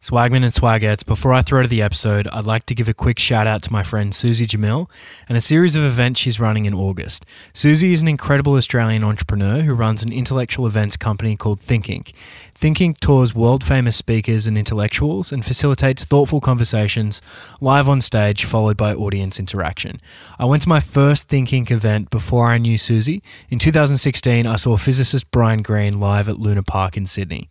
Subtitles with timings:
[0.00, 3.18] Swagman and Swagettes, before I throw to the episode, I'd like to give a quick
[3.18, 4.88] shout out to my friend Suzi Jamil
[5.28, 7.26] and a series of events she's running in August.
[7.52, 12.12] Suzi is an incredible Australian entrepreneur who runs an intellectual events company called ThinkInc.
[12.54, 17.20] ThinkInc tours world famous speakers and intellectuals and facilitates thoughtful conversations
[17.60, 20.00] live on stage, followed by audience interaction.
[20.38, 23.20] I went to my first ThinkInc event before I knew Suzi.
[23.48, 27.50] In 2016, I saw physicist Brian Greene live at Luna Park in Sydney.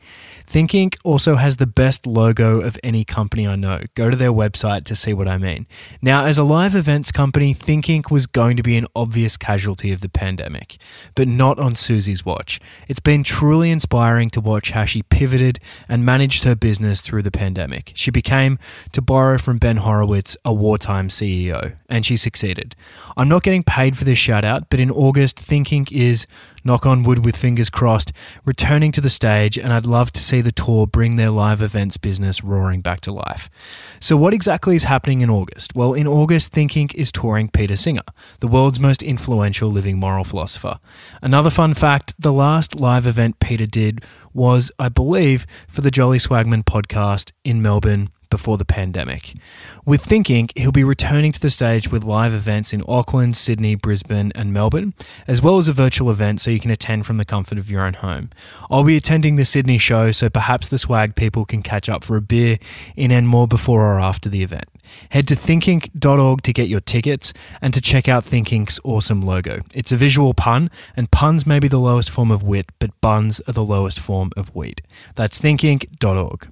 [0.50, 3.82] ThinkInc also has the best logo of any company I know.
[3.96, 5.68] Go to their website to see what I mean.
[6.02, 10.02] Now, as a live events company, ThinkInc was going to be an obvious casualty of
[10.02, 10.78] the pandemic,
[11.16, 12.60] but not on Suzi's watch.
[12.88, 17.32] It's been truly inspiring to watch how she pivoted and managed her business through the
[17.32, 17.92] pandemic.
[17.96, 18.60] She became,
[18.92, 22.76] to borrow from Ben Horowitz, a wartime CEO, and she succeeded.
[23.16, 26.28] I'm not getting paid for this shout out, but in August, ThinkInc is
[26.68, 28.14] knock on wood with fingers crossed,
[28.46, 31.98] returning to the stage, and I'd love to see the tour bring their live events
[31.98, 33.50] business roaring back to life.
[34.00, 35.74] So, what exactly is happening in August?
[35.74, 38.04] Well, in August, ThinkInc is touring Peter Singer,
[38.42, 40.80] the world's most influential living moral philosopher.
[41.24, 46.20] Another fun fact the last live event Peter did was, I believe, for the Jolly
[46.20, 49.34] Swagman podcast in Melbourne before the pandemic.
[49.86, 54.32] With ThinkInc, he'll be returning to the stage with live events in Auckland, Sydney, Brisbane,
[54.36, 54.94] and Melbourne,
[55.28, 57.86] as well as a virtual event so you can attend from the comfort of your
[57.86, 58.30] own home.
[58.70, 62.16] I'll be attending the Sydney show, so perhaps the swag people can catch up for
[62.16, 62.58] a beer
[62.96, 64.66] in Enmore before or after the event.
[65.10, 69.62] Head to thinkinc.org to get your tickets and to check out ThinkInc's awesome logo.
[69.74, 73.42] It's a visual pun, and puns may be the lowest form of wit, but buns
[73.48, 74.82] are the lowest form of wheat.
[75.16, 76.48] That's thinkinc.org.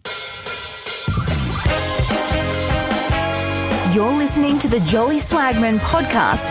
[3.94, 6.50] You're listening to the Jolly Swagman podcast.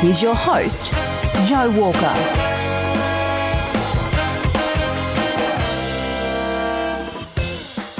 [0.00, 0.92] Here's your host,
[1.46, 2.55] Joe Walker.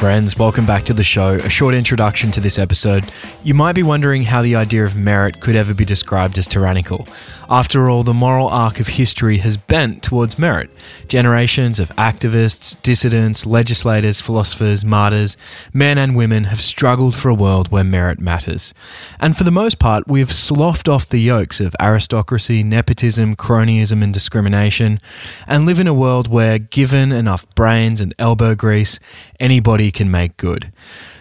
[0.07, 1.35] Friends, welcome back to the show.
[1.35, 3.11] A short introduction to this episode.
[3.43, 7.09] You might be wondering how the idea of merit could ever be described as tyrannical.
[7.49, 10.71] After all, the moral arc of history has bent towards merit.
[11.09, 15.37] Generations of activists, dissidents, legislators, philosophers, martyrs,
[15.73, 18.75] men and women have struggled for a world where merit matters.
[19.21, 24.15] And for the most part, we've sloughed off the yokes of aristocracy, nepotism, cronyism, and
[24.15, 25.01] discrimination,
[25.47, 28.99] and live in a world where, given enough brains and elbow grease,
[29.41, 30.73] anybody can make good.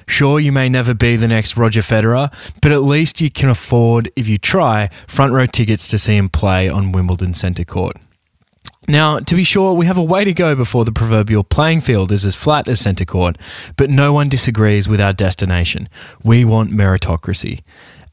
[0.08, 2.32] Sure, you may never be the next Roger Federer,
[2.62, 6.30] but at least you can afford, if you try, front row tickets to see him
[6.30, 7.98] play on Wimbledon Centre Court.
[8.88, 12.12] Now, to be sure, we have a way to go before the proverbial playing field
[12.12, 13.36] is as flat as centre court,
[13.78, 15.90] but no one disagrees with our destination.
[16.24, 17.64] We want meritocracy.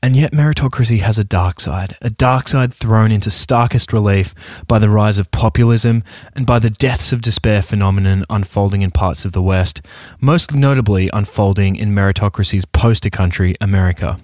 [0.04, 4.34] And yet, meritocracy has a dark side, a dark side thrown into starkest relief
[4.66, 6.02] by the rise of populism
[6.34, 9.80] and by the deaths of despair phenomenon unfolding in parts of the West,
[10.20, 14.18] most notably unfolding in meritocracy's poster country, America.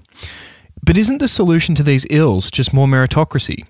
[0.83, 3.65] But isn't the solution to these ills just more meritocracy?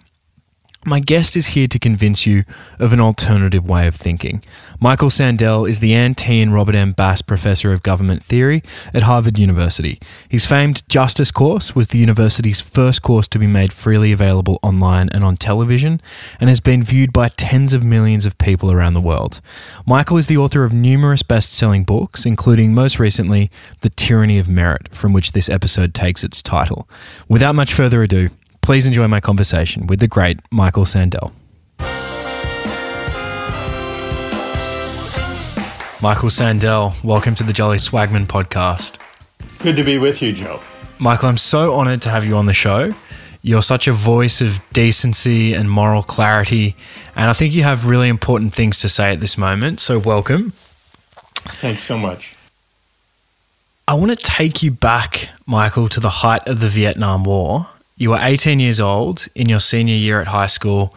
[0.89, 2.45] My guest is here to convince you
[2.79, 4.43] of an alternative way of thinking.
[4.81, 6.41] Michael Sandel is the Anne T.
[6.41, 6.93] and Robert M.
[6.93, 8.63] Bass Professor of Government Theory
[8.95, 10.01] at Harvard University.
[10.31, 15.11] His famed Justice course was the university's first course to be made freely available online
[15.13, 16.01] and on television,
[16.41, 19.43] and has been viewed by tens of millions of people around the world.
[19.85, 23.51] Michael is the author of numerous best selling books, including most recently
[23.81, 26.89] The Tyranny of Merit, from which this episode takes its title.
[27.29, 28.31] Without much further ado,
[28.69, 31.33] Please enjoy my conversation with the great Michael Sandel.
[36.03, 38.99] Michael Sandel, welcome to the Jolly Swagman podcast.
[39.61, 40.61] Good to be with you, Joe.
[40.99, 42.93] Michael, I'm so honored to have you on the show.
[43.41, 46.77] You're such a voice of decency and moral clarity,
[47.17, 49.81] and I think you have really important things to say at this moment.
[49.81, 50.53] So, welcome.
[51.63, 52.37] Thanks so much.
[53.89, 57.69] I want to take you back, Michael, to the height of the Vietnam War.
[57.99, 60.95] You were 18 years old in your senior year at high school,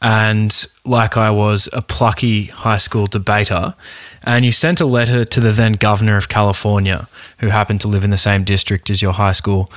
[0.00, 3.74] and like I was, a plucky high school debater.
[4.22, 8.04] And you sent a letter to the then governor of California, who happened to live
[8.04, 9.72] in the same district as your high school,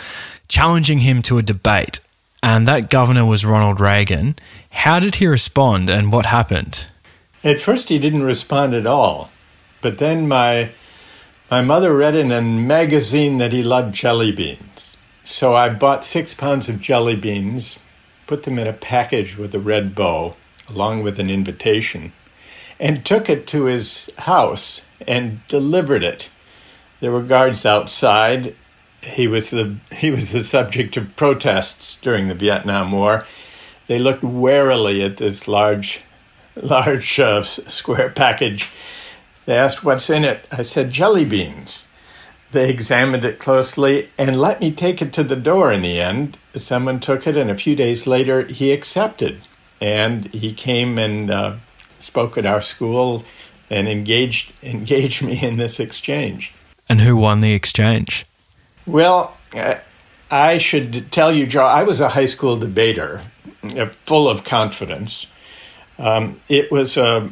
[0.50, 2.00] challenging him to a debate.
[2.44, 4.36] And that governor was Ronald Reagan.
[4.70, 6.86] How did he respond and what happened?
[7.44, 9.32] At first, he didn't respond at all.
[9.82, 10.70] But then my,
[11.50, 14.87] my mother read in a magazine that he loved jelly beans.
[15.30, 17.80] So I bought six pounds of jelly beans,
[18.28, 20.36] put them in a package with a red bow,
[20.70, 22.14] along with an invitation,
[22.80, 26.30] and took it to his house and delivered it.
[27.02, 28.56] There were guards outside.
[29.02, 33.26] He was the he was the subject of protests during the Vietnam War.
[33.88, 36.04] They looked warily at this large,
[36.56, 38.72] large uh, square package.
[39.46, 41.87] They asked, "What's in it?" I said, "Jelly beans."
[42.52, 46.38] They examined it closely and let me take it to the door in the end.
[46.56, 49.40] Someone took it, and a few days later, he accepted.
[49.80, 51.56] And he came and uh,
[52.00, 53.24] spoke at our school
[53.70, 56.54] and engaged, engaged me in this exchange.
[56.90, 58.26] And who won the exchange?
[58.86, 59.76] Well, uh,
[60.32, 63.22] I should tell you, Joe, I was a high school debater,
[63.64, 65.28] uh, full of confidence.
[66.00, 67.30] Um, it was a,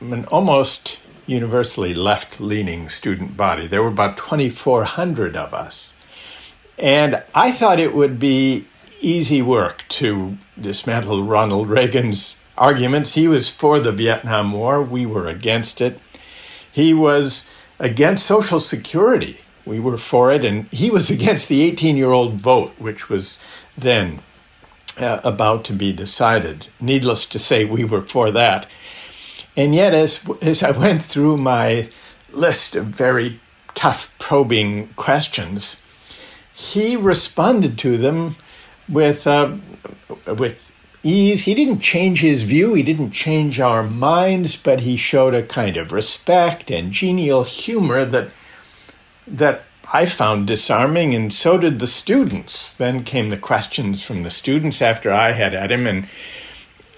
[0.00, 3.66] an almost universally left leaning student body.
[3.66, 5.92] There were about 2,400 of us.
[6.78, 8.66] And I thought it would be
[9.00, 13.14] easy work to dismantle Ronald Reagan's arguments.
[13.14, 16.00] He was for the Vietnam War, we were against it.
[16.70, 20.44] He was against Social Security, we were for it.
[20.44, 23.38] And he was against the 18 year old vote, which was
[23.76, 24.20] then
[25.00, 26.68] uh, about to be decided.
[26.80, 28.66] Needless to say, we were for that.
[29.56, 31.90] And yet, as, as I went through my
[32.30, 33.40] list of very
[33.74, 35.82] tough, probing questions,
[36.54, 38.36] he responded to them
[38.88, 39.56] with, uh,
[40.26, 40.72] with
[41.02, 41.44] ease.
[41.44, 45.76] He didn't change his view, he didn't change our minds, but he showed a kind
[45.76, 48.30] of respect and genial humor that,
[49.26, 49.62] that
[49.92, 52.72] I found disarming, and so did the students.
[52.72, 56.06] Then came the questions from the students after I had at him, and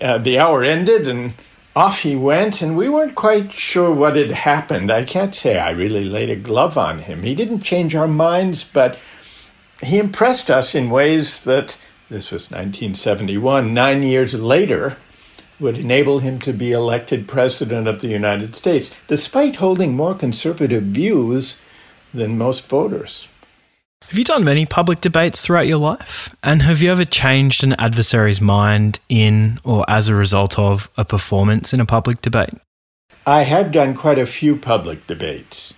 [0.00, 1.34] uh, the hour ended, and
[1.76, 4.93] off he went, and we weren't quite sure what had happened.
[4.93, 7.23] I can't say I really laid a glove on him.
[7.23, 8.99] He didn't change our minds, but
[9.82, 11.76] he impressed us in ways that,
[12.09, 14.97] this was 1971, nine years later,
[15.59, 20.85] would enable him to be elected President of the United States, despite holding more conservative
[20.85, 21.61] views
[22.12, 23.29] than most voters.
[24.08, 26.34] Have you done many public debates throughout your life?
[26.42, 31.04] And have you ever changed an adversary's mind in or as a result of a
[31.04, 32.54] performance in a public debate?
[33.26, 35.72] I have done quite a few public debates.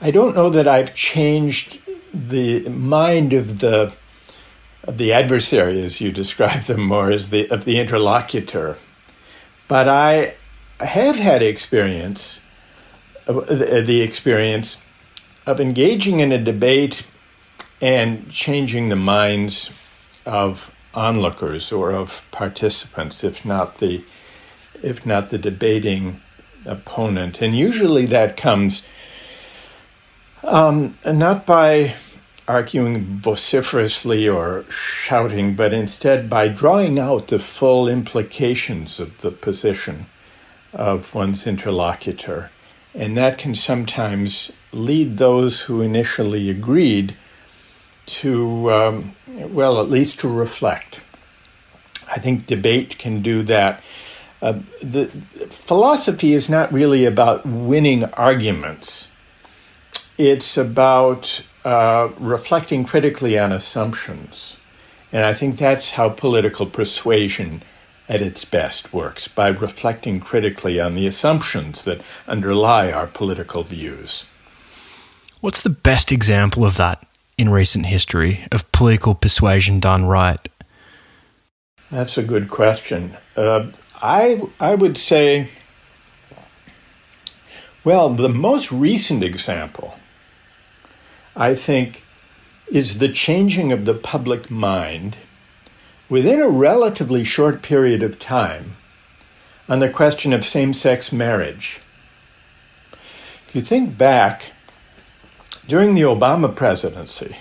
[0.00, 1.78] I don't know that I've changed
[2.12, 3.92] the mind of the
[4.84, 8.76] of the adversary, as you describe them, more as the of the interlocutor,
[9.68, 10.34] but I
[10.80, 12.40] have had experience,
[13.26, 14.76] uh, the experience
[15.46, 17.04] of engaging in a debate
[17.80, 19.70] and changing the minds
[20.24, 24.02] of onlookers or of participants, if not the
[24.82, 26.20] if not the debating
[26.64, 27.40] opponent.
[27.40, 28.82] And usually that comes
[30.42, 31.94] um, not by
[32.48, 40.06] arguing vociferously or shouting, but instead by drawing out the full implications of the position
[40.72, 42.50] of one's interlocutor.
[42.96, 47.14] And that can sometimes lead those who initially agreed
[48.06, 51.02] to, um, well, at least to reflect.
[52.10, 53.82] I think debate can do that.
[54.40, 55.06] Uh, the
[55.50, 59.08] philosophy is not really about winning arguments.
[60.16, 64.56] It's about uh, reflecting critically on assumptions.
[65.12, 67.62] And I think that's how political persuasion
[68.08, 74.26] at its best works by reflecting critically on the assumptions that underlie our political views.
[75.40, 77.06] What's the best example of that
[77.36, 80.48] in recent history of political persuasion done right?
[81.90, 83.16] That's a good question.
[83.36, 83.66] Uh,
[83.96, 85.48] I I would say,
[87.84, 89.96] well, the most recent example,
[91.36, 92.04] I think,
[92.66, 95.16] is the changing of the public mind
[96.08, 98.76] within a relatively short period of time
[99.68, 101.80] on the question of same sex marriage.
[103.48, 104.52] If you think back,
[105.66, 107.36] during the Obama presidency,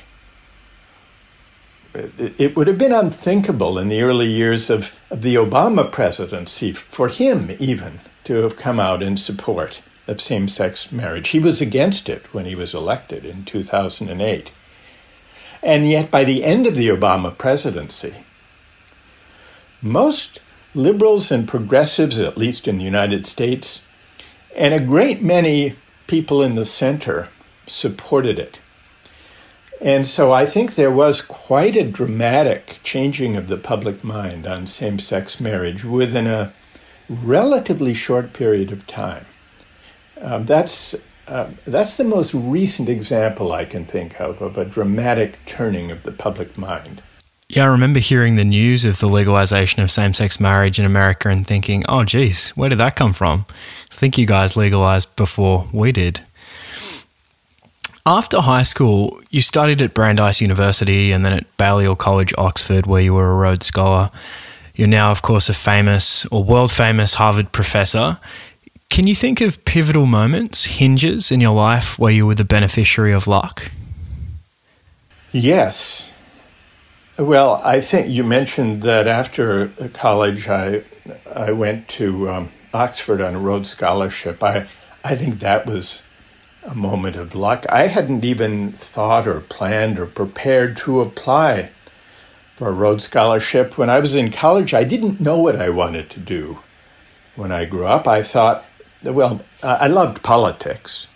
[2.17, 7.07] it, would have been unthinkable in the early years of, of the Obama presidency for
[7.07, 11.29] him even to have come out in support of same sex marriage.
[11.29, 14.51] He was against it when he was elected in 2008.
[15.63, 18.24] And yet, by the end of the Obama presidency,
[19.81, 20.39] most
[20.73, 23.81] liberals and progressives, at least in the United States,
[24.55, 25.75] and a great many
[26.07, 27.29] people in the center
[27.67, 28.59] supported it.
[29.81, 34.67] And so I think there was quite a dramatic changing of the public mind on
[34.67, 36.53] same sex marriage within a
[37.09, 39.25] relatively short period of time.
[40.21, 40.95] Um, that's,
[41.27, 46.03] uh, that's the most recent example I can think of of a dramatic turning of
[46.03, 47.01] the public mind.
[47.55, 51.29] Yeah, I remember hearing the news of the legalization of same sex marriage in America
[51.29, 53.45] and thinking, oh, geez, where did that come from?
[53.93, 56.19] I think you guys legalized before we did.
[58.05, 63.01] After high school, you studied at Brandeis University and then at Balliol College, Oxford, where
[63.01, 64.11] you were a Rhodes Scholar.
[64.75, 68.19] You're now, of course, a famous or world famous Harvard professor.
[68.89, 73.13] Can you think of pivotal moments, hinges in your life where you were the beneficiary
[73.13, 73.71] of luck?
[75.31, 76.11] Yes.
[77.17, 80.83] Well, I think you mentioned that after college, I
[81.33, 84.43] I went to um, Oxford on a Rhodes Scholarship.
[84.43, 84.67] I
[85.01, 86.03] I think that was
[86.63, 87.65] a moment of luck.
[87.69, 91.69] I hadn't even thought or planned or prepared to apply
[92.57, 93.77] for a Rhodes Scholarship.
[93.77, 96.59] When I was in college, I didn't know what I wanted to do.
[97.37, 98.65] When I grew up, I thought,
[99.03, 101.07] well, I loved politics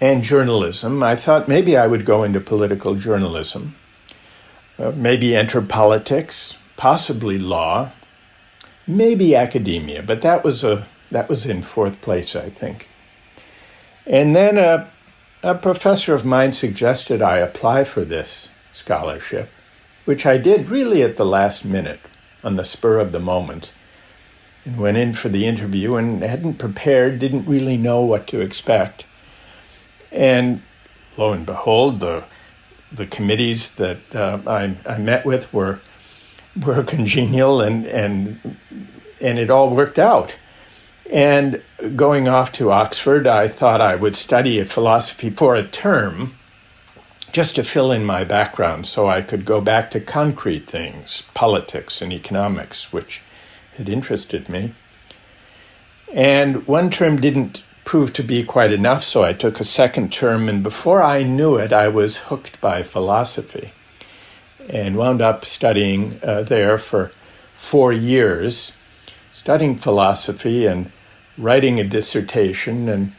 [0.00, 1.02] and journalism.
[1.02, 3.76] I thought maybe I would go into political journalism,
[4.80, 7.92] uh, maybe enter politics, possibly law,
[8.86, 12.88] maybe academia, but that was a that was in fourth place, I think.
[14.06, 14.88] And then a,
[15.42, 19.50] a professor of mine suggested I apply for this scholarship,
[20.04, 22.00] which I did really at the last minute,
[22.42, 23.72] on the spur of the moment,
[24.64, 29.04] and went in for the interview and hadn't prepared, didn't really know what to expect.
[30.12, 30.62] And
[31.16, 32.24] lo and behold, the
[32.92, 35.80] the committees that uh, I, I met with were
[36.64, 38.56] were congenial and and
[39.20, 40.36] and it all worked out.
[41.10, 41.62] And
[41.96, 46.34] going off to Oxford, I thought I would study philosophy for a term
[47.32, 52.00] just to fill in my background so I could go back to concrete things, politics
[52.00, 53.22] and economics, which
[53.76, 54.74] had interested me.
[56.12, 60.48] And one term didn't prove to be quite enough, so I took a second term,
[60.48, 63.72] and before I knew it, I was hooked by philosophy
[64.68, 67.10] and wound up studying uh, there for
[67.56, 68.74] four years,
[69.32, 70.92] studying philosophy and
[71.36, 73.12] writing a dissertation and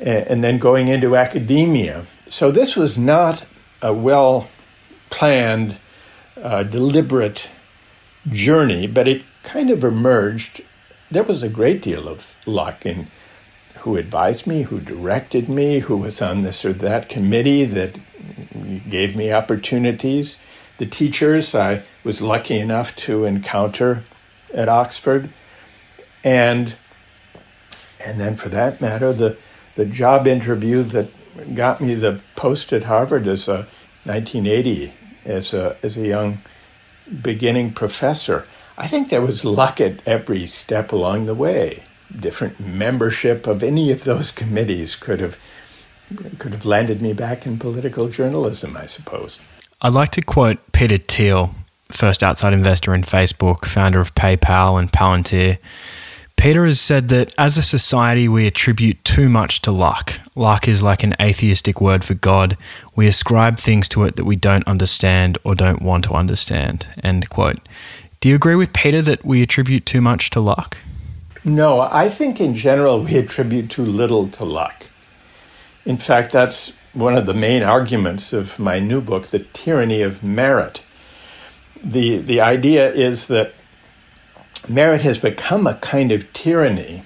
[0.00, 2.06] and then going into academia.
[2.26, 3.44] So this was not
[3.80, 4.48] a well
[5.10, 5.78] planned,
[6.42, 7.50] uh, deliberate
[8.28, 10.62] journey, but it kind of emerged.
[11.08, 13.06] There was a great deal of luck in
[13.82, 17.98] who advised me, who directed me, who was on this or that committee that
[18.88, 20.38] gave me opportunities.
[20.78, 24.04] The teachers I was lucky enough to encounter
[24.54, 25.30] at Oxford.
[26.24, 26.76] And
[28.04, 29.38] and then, for that matter, the,
[29.76, 31.08] the job interview that
[31.54, 33.66] got me the post at Harvard as a
[34.04, 34.92] 1980
[35.24, 36.38] as a, as a young
[37.22, 38.46] beginning professor.
[38.76, 41.84] I think there was luck at every step along the way.
[42.18, 45.36] Different membership of any of those committees could have
[46.38, 49.38] could have landed me back in political journalism, I suppose.
[49.80, 51.50] I'd like to quote Peter Thiel,
[51.88, 55.58] first outside investor in Facebook, founder of PayPal and Palantir.
[56.36, 60.18] Peter has said that as a society, we attribute too much to luck.
[60.34, 62.56] Luck is like an atheistic word for God.
[62.96, 66.86] We ascribe things to it that we don't understand or don't want to understand.
[67.02, 67.60] End quote.
[68.20, 70.78] Do you agree with Peter that we attribute too much to luck?
[71.44, 74.88] No, I think in general we attribute too little to luck.
[75.84, 80.22] In fact, that's one of the main arguments of my new book, The Tyranny of
[80.22, 80.82] Merit.
[81.82, 83.54] The, the idea is that
[84.68, 87.02] merit has become a kind of tyranny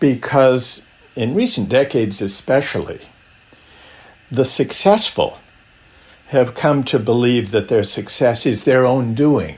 [0.00, 0.82] because,
[1.14, 3.00] in recent decades especially,
[4.30, 5.38] the successful
[6.28, 9.56] have come to believe that their success is their own doing,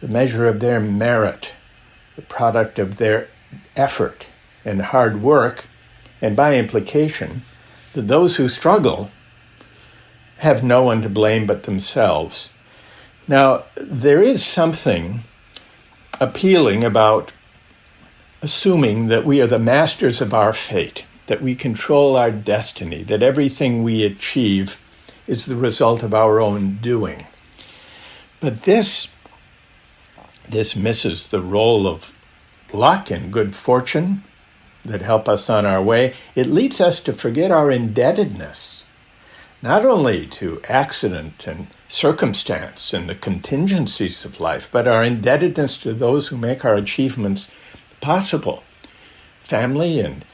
[0.00, 1.52] the measure of their merit,
[2.16, 3.28] the product of their
[3.76, 4.26] effort
[4.64, 5.66] and hard work,
[6.20, 7.42] and by implication,
[7.92, 9.10] that those who struggle
[10.38, 12.52] have no one to blame but themselves.
[13.28, 15.20] Now, there is something
[16.20, 17.32] appealing about
[18.42, 23.22] assuming that we are the masters of our fate, that we control our destiny, that
[23.22, 24.82] everything we achieve
[25.26, 27.26] is the result of our own doing.
[28.40, 29.08] But this
[30.48, 32.14] this misses the role of
[32.72, 34.24] luck and good fortune
[34.84, 36.14] that help us on our way.
[36.34, 38.84] It leads us to forget our indebtedness,
[39.62, 45.92] not only to accident and circumstance and the contingencies of life, but our indebtedness to
[45.92, 47.50] those who make our achievements
[48.00, 48.62] possible
[49.42, 50.24] family and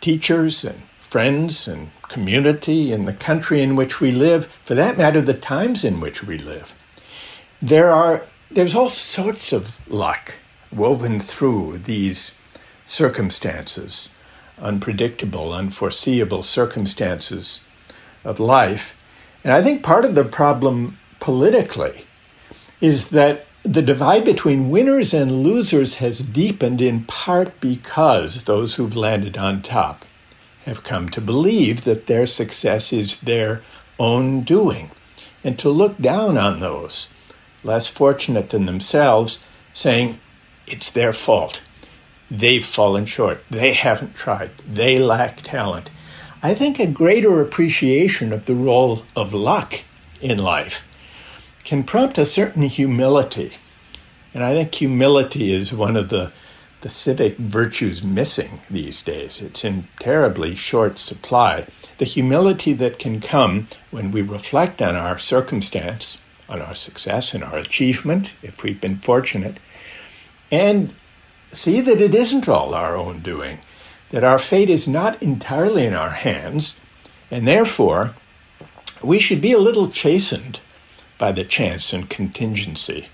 [0.00, 5.20] teachers and friends and community and the country in which we live, for that matter,
[5.20, 6.74] the times in which we live.
[7.60, 10.34] There are there's all sorts of luck
[10.72, 12.34] woven through these
[12.84, 14.08] circumstances,
[14.58, 17.64] unpredictable, unforeseeable circumstances
[18.24, 18.96] of life.
[19.42, 22.06] And I think part of the problem politically
[22.80, 28.94] is that the divide between winners and losers has deepened in part because those who've
[28.94, 30.04] landed on top
[30.64, 33.62] have come to believe that their success is their
[33.98, 34.90] own doing.
[35.42, 37.08] And to look down on those
[37.66, 40.18] less fortunate than themselves, saying
[40.66, 41.62] it's their fault.
[42.30, 45.90] they've fallen short, they haven't tried, they lack talent.
[46.42, 49.74] I think a greater appreciation of the role of luck
[50.20, 50.88] in life
[51.64, 53.52] can prompt a certain humility.
[54.34, 56.32] And I think humility is one of the,
[56.82, 59.40] the civic virtues missing these days.
[59.40, 61.66] It's in terribly short supply.
[61.98, 66.18] The humility that can come when we reflect on our circumstance,
[66.48, 69.56] on our success and our achievement, if we've been fortunate,
[70.50, 70.94] and
[71.52, 73.58] see that it isn't all our own doing,
[74.10, 76.78] that our fate is not entirely in our hands,
[77.30, 78.14] and therefore
[79.02, 80.60] we should be a little chastened
[81.18, 83.08] by the chance and contingency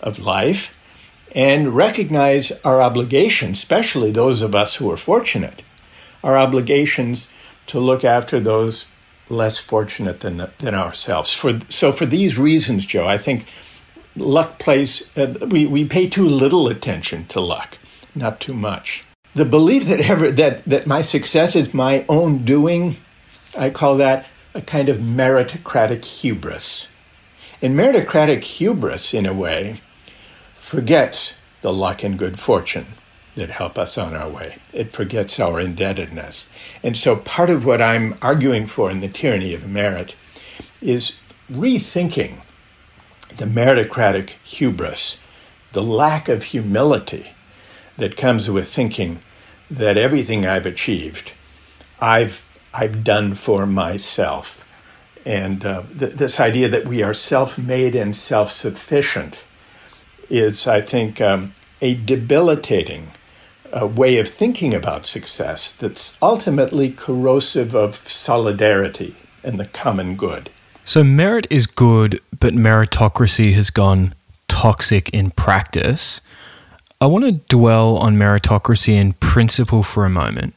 [0.00, 0.76] of life
[1.34, 5.62] and recognize our obligations, especially those of us who are fortunate,
[6.22, 7.28] our obligations
[7.66, 8.86] to look after those
[9.28, 11.32] less fortunate than, than ourselves.
[11.32, 13.46] For, so, for these reasons, Joe, I think
[14.16, 17.78] luck plays, uh, we, we pay too little attention to luck,
[18.14, 19.04] not too much.
[19.34, 22.96] The belief that, ever, that, that my success is my own doing,
[23.56, 26.88] I call that a kind of meritocratic hubris.
[27.60, 29.80] And meritocratic hubris, in a way,
[30.56, 32.86] forgets the luck and good fortune
[33.36, 34.56] that help us on our way.
[34.72, 36.48] It forgets our indebtedness.
[36.82, 40.14] And so part of what I'm arguing for in the tyranny of merit
[40.80, 41.18] is
[41.50, 42.38] rethinking
[43.36, 45.20] the meritocratic hubris,
[45.72, 47.32] the lack of humility
[47.96, 49.20] that comes with thinking
[49.70, 51.32] that everything I've achieved,
[52.00, 54.66] I've I've done for myself,
[55.24, 59.44] and uh, th- this idea that we are self-made and self-sufficient
[60.28, 63.12] is, I think, um, a debilitating
[63.74, 70.50] uh, way of thinking about success that's ultimately corrosive of solidarity and the common good.
[70.84, 74.14] So, merit is good, but meritocracy has gone
[74.48, 76.20] toxic in practice.
[77.00, 80.54] I want to dwell on meritocracy in principle for a moment.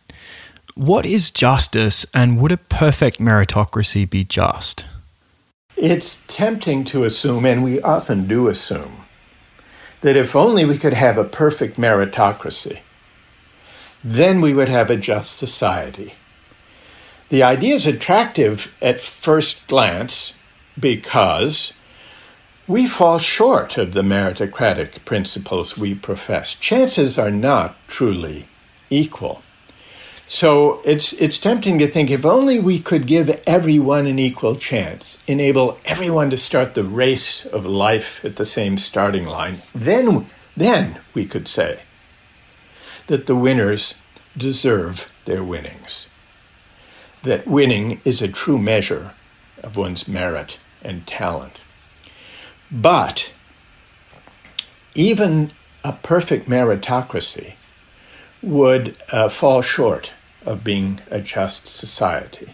[0.75, 4.85] What is justice, and would a perfect meritocracy be just?
[5.75, 9.05] It's tempting to assume, and we often do assume,
[10.01, 12.79] that if only we could have a perfect meritocracy,
[14.03, 16.13] then we would have a just society.
[17.29, 20.33] The idea is attractive at first glance
[20.79, 21.73] because
[22.67, 26.57] we fall short of the meritocratic principles we profess.
[26.57, 28.47] Chances are not truly
[28.89, 29.41] equal.
[30.29, 35.17] So it's it's tempting to think if only we could give everyone an equal chance,
[35.25, 40.99] enable everyone to start the race of life at the same starting line, then then
[41.13, 41.79] we could say
[43.07, 43.95] that the winners
[44.37, 46.07] deserve their winnings
[47.27, 49.13] that winning is a true measure
[49.63, 51.61] of one's merit and talent.
[52.71, 53.33] But
[54.95, 55.51] even
[55.83, 57.53] a perfect meritocracy
[58.41, 60.13] would uh, fall short
[60.45, 62.53] of being a just society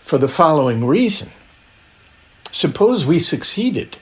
[0.00, 1.30] for the following reason.
[2.50, 3.96] Suppose we succeeded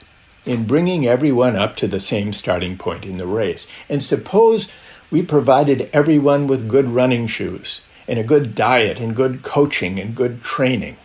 [0.45, 4.71] in bringing everyone up to the same starting point in the race, and suppose
[5.13, 10.15] we provided everyone with good running shoes and a good diet and good coaching and
[10.15, 10.97] good training.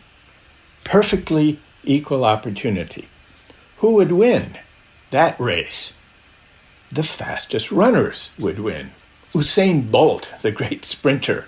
[0.83, 3.07] Perfectly equal opportunity.
[3.77, 4.57] Who would win
[5.11, 5.99] that race?
[6.89, 8.93] The fastest runners would win.
[9.35, 11.47] Usain Bolt, the great sprinter,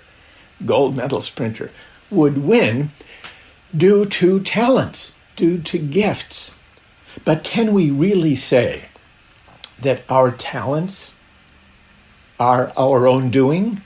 [0.63, 1.71] gold medal sprinter,
[2.11, 2.91] would win
[3.75, 6.55] due to talents, due to gifts.
[7.25, 8.89] But can we really say
[9.79, 11.15] that our talents
[12.41, 13.83] are our own doing?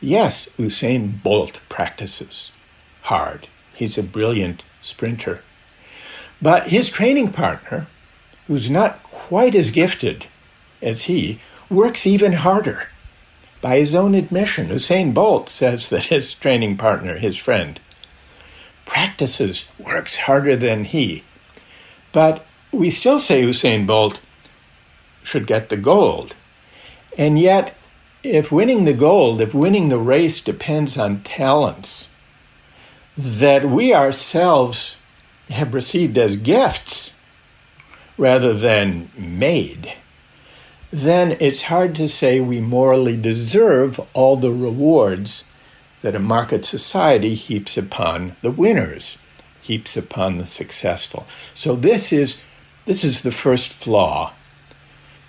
[0.00, 2.50] Yes, Usain Bolt practices
[3.02, 3.48] hard.
[3.74, 5.42] He's a brilliant sprinter.
[6.40, 7.88] But his training partner,
[8.46, 10.24] who's not quite as gifted
[10.80, 12.88] as he, works even harder.
[13.60, 17.78] By his own admission, Usain Bolt says that his training partner, his friend,
[18.86, 21.24] practices, works harder than he.
[22.10, 24.22] But we still say Usain Bolt
[25.22, 26.34] should get the gold.
[27.18, 27.76] And yet,
[28.22, 32.08] if winning the gold, if winning the race depends on talents
[33.16, 34.98] that we ourselves
[35.50, 37.12] have received as gifts
[38.16, 39.94] rather than made,
[40.90, 45.44] then it's hard to say we morally deserve all the rewards
[46.02, 49.18] that a market society heaps upon the winners,
[49.60, 51.26] heaps upon the successful.
[51.54, 52.42] So this is
[52.84, 54.32] this is the first flaw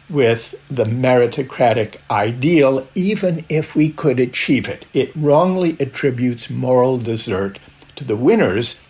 [0.09, 4.85] with the meritocratic ideal, even if we could achieve it.
[4.93, 7.59] It wrongly attributes moral desert
[7.95, 8.81] to the winners,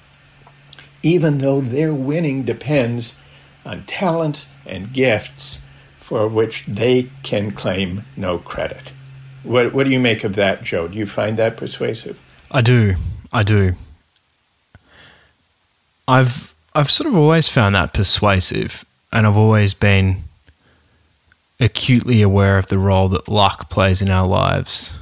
[1.02, 3.18] even though their winning depends
[3.66, 5.60] on talents and gifts
[6.00, 8.92] for which they can claim no credit.
[9.44, 10.88] What What do you make of that, Joe?
[10.88, 12.20] Do you find that persuasive?
[12.52, 12.96] I do.
[13.32, 13.74] I do.
[16.08, 20.18] I've I've sort of always found that persuasive, and I've always been
[21.64, 25.00] acutely aware of the role that luck plays in our lives.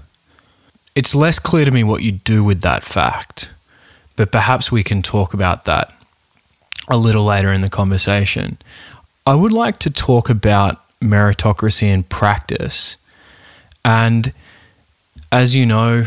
[0.95, 3.51] It's less clear to me what you do with that fact,
[4.15, 5.93] but perhaps we can talk about that
[6.87, 8.57] a little later in the conversation.
[9.25, 12.97] I would like to talk about meritocracy in practice.
[13.83, 14.33] And
[15.31, 16.05] as you know,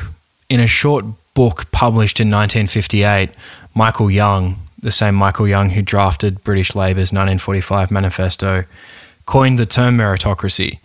[0.48, 3.30] in a short book published in 1958,
[3.74, 8.64] Michael Young, the same Michael Young who drafted British Labour's 1945 manifesto,
[9.26, 10.78] coined the term meritocracy.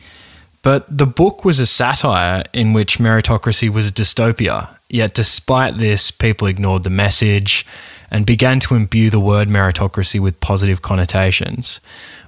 [0.62, 4.76] But the book was a satire in which meritocracy was a dystopia.
[4.90, 7.66] Yet, despite this, people ignored the message
[8.12, 11.80] and began to imbue the word meritocracy with positive connotations.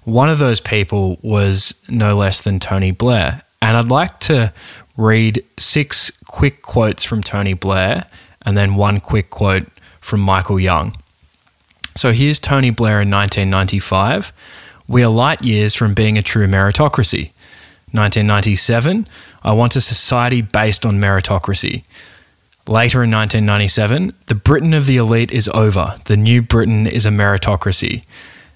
[0.04, 3.42] One of those people was no less than Tony Blair.
[3.62, 4.54] And I'd like to
[4.98, 8.06] read six quick quotes from Tony Blair
[8.44, 9.68] and then one quick quote
[10.00, 10.96] from Michael Young.
[11.96, 14.32] So here's Tony Blair in 1995.
[14.92, 17.32] We are light years from being a true meritocracy.
[17.94, 19.08] 1997,
[19.42, 21.86] I want a society based on meritocracy.
[22.68, 25.96] Later in 1997, the Britain of the elite is over.
[26.04, 28.04] The new Britain is a meritocracy.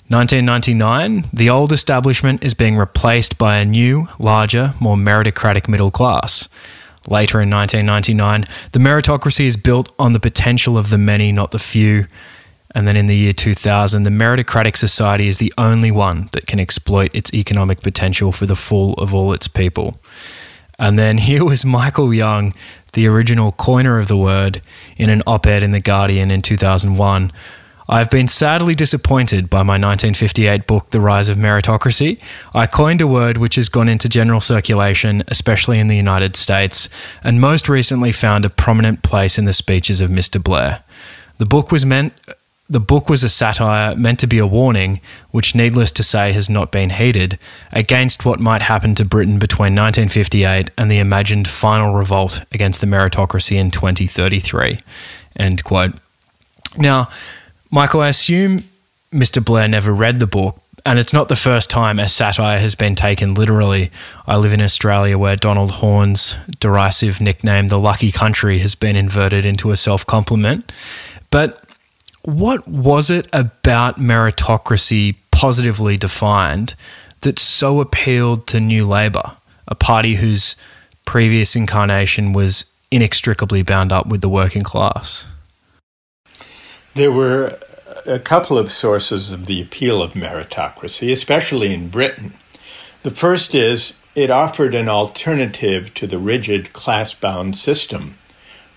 [0.09, 6.49] 1999, the old establishment is being replaced by a new, larger, more meritocratic middle class.
[7.07, 8.43] Later in 1999,
[8.73, 12.07] the meritocracy is built on the potential of the many, not the few.
[12.75, 16.59] And then in the year 2000, the meritocratic society is the only one that can
[16.59, 19.99] exploit its economic potential for the full of all its people.
[20.77, 22.53] And then here was Michael Young,
[22.93, 24.61] the original coiner of the word,
[24.97, 27.31] in an op ed in The Guardian in 2001
[27.87, 32.19] I've been sadly disappointed by my 1958 book, The Rise of Meritocracy.
[32.55, 36.89] I coined a word which has gone into general circulation, especially in the United States,
[37.23, 40.43] and most recently found a prominent place in the speeches of Mr.
[40.43, 40.83] Blair.
[41.37, 42.13] The book was meant
[42.67, 44.99] the book was a satire meant to be a warning,
[45.31, 47.37] which needless to say has not been heeded,
[47.71, 52.87] against what might happen to Britain between 1958 and the imagined final revolt against the
[52.87, 54.79] meritocracy in 2033.
[55.37, 55.93] End quote.
[56.77, 57.09] Now,
[57.69, 58.63] Michael, I assume
[59.11, 59.43] Mr.
[59.43, 62.95] Blair never read the book, and it's not the first time a satire has been
[62.95, 63.91] taken literally.
[64.25, 69.45] I live in Australia where Donald Horne's derisive nickname, the Lucky Country, has been inverted
[69.45, 70.71] into a self compliment.
[71.31, 71.64] But
[72.25, 76.75] what was it about meritocracy positively defined
[77.21, 80.55] that so appealed to New Labour, a party whose
[81.05, 85.27] previous incarnation was inextricably bound up with the working class?
[86.95, 87.59] There were
[88.05, 92.33] a couple of sources of the appeal of meritocracy, especially in Britain.
[93.03, 98.17] The first is it offered an alternative to the rigid class bound system,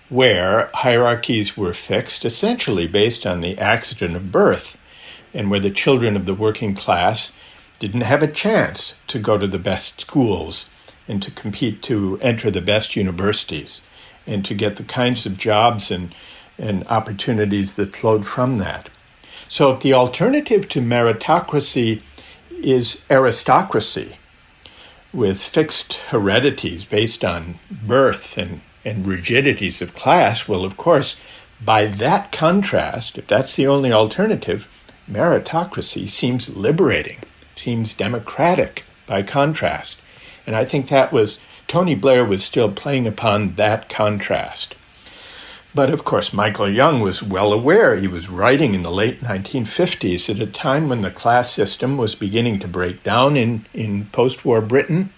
[0.09, 4.81] where hierarchies were fixed essentially based on the accident of birth,
[5.33, 7.31] and where the children of the working class
[7.77, 10.69] didn't have a chance to go to the best schools
[11.07, 13.81] and to compete to enter the best universities
[14.27, 16.13] and to get the kinds of jobs and
[16.57, 18.89] and opportunities that flowed from that.
[19.47, 22.01] So, if the alternative to meritocracy
[22.51, 24.17] is aristocracy,
[25.13, 31.17] with fixed heredities based on birth and, and rigidities of class, well, of course,
[31.63, 34.71] by that contrast, if that's the only alternative,
[35.11, 37.17] meritocracy seems liberating,
[37.55, 39.99] seems democratic by contrast.
[40.47, 44.75] And I think that was, Tony Blair was still playing upon that contrast.
[45.75, 47.95] But of course, Michael Young was well aware.
[47.95, 52.15] He was writing in the late 1950s at a time when the class system was
[52.15, 55.13] beginning to break down in, in post war Britain,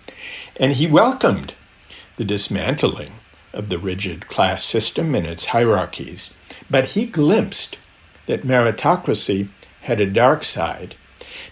[0.57, 1.53] and he welcomed
[2.17, 3.13] the dismantling
[3.53, 6.33] of the rigid class system and its hierarchies.
[6.69, 7.77] But he glimpsed
[8.25, 9.49] that meritocracy
[9.81, 10.95] had a dark side.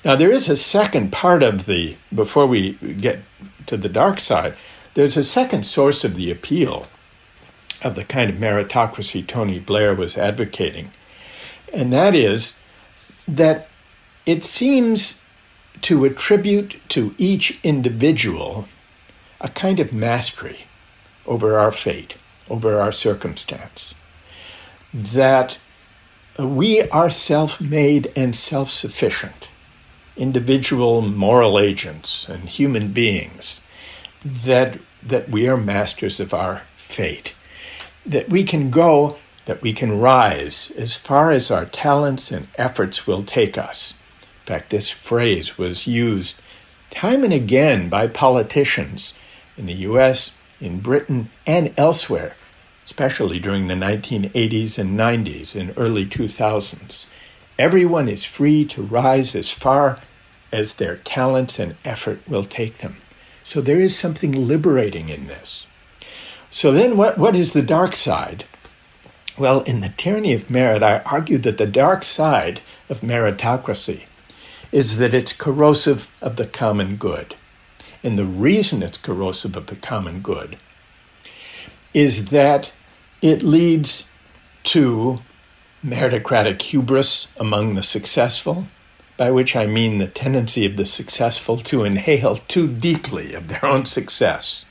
[0.04, 3.20] Now, there is a second part of the, before we get
[3.66, 4.56] to the dark side,
[4.94, 6.88] there's a second source of the appeal
[7.82, 10.92] of the kind of meritocracy Tony Blair was advocating.
[11.74, 12.60] And that is
[13.28, 13.68] that
[14.26, 15.22] it seems
[15.82, 18.68] to attribute to each individual
[19.40, 20.66] a kind of mastery
[21.30, 22.18] over our fate,
[22.50, 23.96] over our circumstance.
[24.94, 25.60] That
[26.38, 29.50] uh, we are self made and self sufficient,
[30.18, 33.62] individual moral agents and human beings,
[34.26, 37.36] that, that we are masters of our fate
[38.06, 43.06] that we can go, that we can rise as far as our talents and efforts
[43.06, 43.94] will take us.
[44.42, 46.42] In fact, this phrase was used
[46.90, 49.14] time and again by politicians
[49.58, 52.36] in the US in Britain and elsewhere,
[52.86, 57.06] especially during the 1980s and 90s and early 2000s.
[57.58, 60.00] Everyone is free to rise as far
[60.52, 62.98] as their talents and effort will take them.
[63.44, 65.66] So there is something liberating in this.
[66.52, 68.46] So then, what, what is the dark side?
[69.38, 74.02] Well, in the tyranny of merit, I argue that the dark side of meritocracy
[74.72, 77.36] is that it's corrosive of the common good.
[78.04, 80.58] And the reason it's corrosive of the common good
[81.94, 82.72] is that
[83.22, 84.08] it leads
[84.64, 85.20] to
[85.86, 88.68] meritocratic hubris among the successful,
[89.18, 93.66] by which I mean the tendency of the successful to inhale too deeply of their
[93.66, 94.66] own success.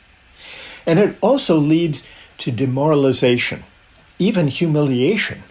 [0.87, 2.03] And it also leads
[2.38, 3.64] to demoralization,
[4.19, 5.43] even humiliation,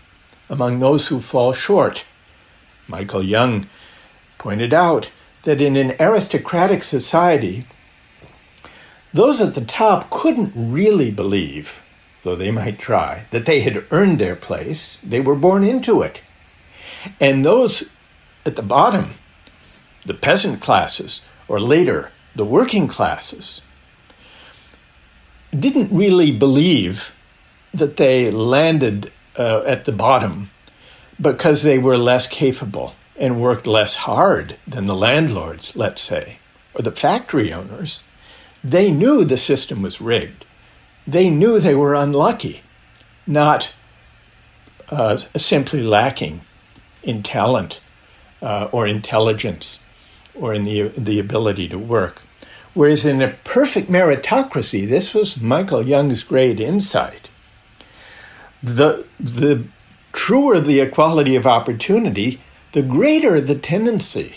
[0.50, 2.06] among those who fall short.
[2.88, 3.68] Michael Young
[4.38, 5.12] pointed out
[5.48, 7.66] that in an aristocratic society,
[9.14, 11.82] those at the top couldn't really believe,
[12.24, 14.98] though they might try, that they had earned their place.
[15.02, 16.20] They were born into it.
[17.22, 17.90] And those
[18.46, 19.12] at the bottom,
[20.06, 23.62] the peasant classes, or later, the working classes,
[25.58, 27.16] didn't really believe
[27.74, 30.50] that they landed uh, at the bottom
[31.22, 36.40] because they were less capable and worked less hard than the landlords, let's say,
[36.74, 38.04] or the factory owners,
[38.64, 40.46] they knew the system was rigged.
[41.06, 42.62] They knew they were unlucky,
[43.26, 43.74] not
[44.90, 46.42] uh, simply lacking
[47.04, 47.80] in talent
[48.42, 49.80] uh, or intelligence
[50.36, 52.22] or in the, the ability to work.
[52.74, 57.30] Whereas in a perfect meritocracy, this was Michael Young's great insight.
[58.62, 59.64] The, the
[60.14, 64.36] truer the equality of opportunity, the greater the tendency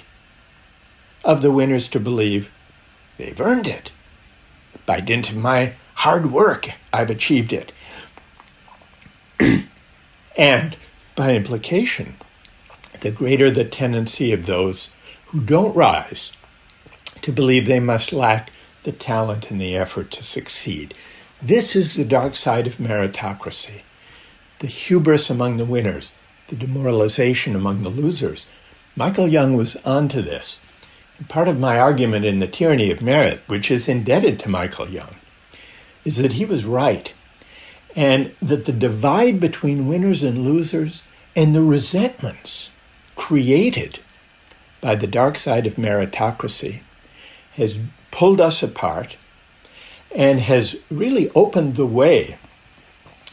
[1.25, 2.51] of the winners to believe
[3.19, 3.93] they've earned it.
[4.87, 7.73] By dint of my hard work, I've achieved it.
[10.39, 10.77] and
[11.15, 12.15] by implication,
[13.01, 14.91] the greater the tendency of those
[15.27, 16.33] who don't rise
[17.23, 18.51] to believe they must lack
[18.83, 20.95] the talent and the effort to succeed.
[21.43, 23.83] This is the dark side of meritocracy
[24.61, 26.13] the hubris among the winners,
[26.51, 28.47] the demoralization among the losers.
[28.97, 30.61] Michael Young was onto this.
[31.17, 34.89] And part of my argument in The Tyranny of Merit, which is indebted to Michael
[34.89, 35.15] Young,
[36.05, 37.15] is that he was right.
[37.97, 41.03] And that the divide between winners and losers
[41.35, 42.71] and the resentments
[43.17, 44.01] created
[44.81, 46.81] by the dark side of meritocracy
[47.55, 47.79] has
[48.11, 49.17] pulled us apart
[50.15, 52.39] and has really opened the way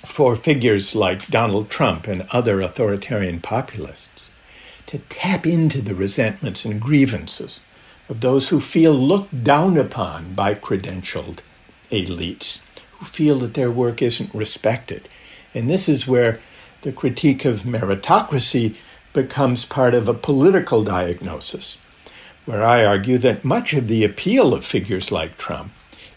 [0.08, 4.30] for figures like Donald Trump and other authoritarian populists
[4.88, 7.64] to tap into the resentments and grievances
[8.10, 11.40] of those who feel looked down upon by credentialed
[11.92, 12.62] elites,
[12.94, 15.08] who feel that their work isn't respected.
[15.54, 16.40] And this is where
[16.82, 18.76] the critique of meritocracy
[19.14, 21.78] becomes part of a political diagnosis,
[22.46, 25.72] where I argue that much of the appeal of figures like Trump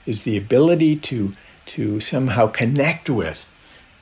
[0.07, 1.35] is the ability to,
[1.67, 3.50] to somehow connect with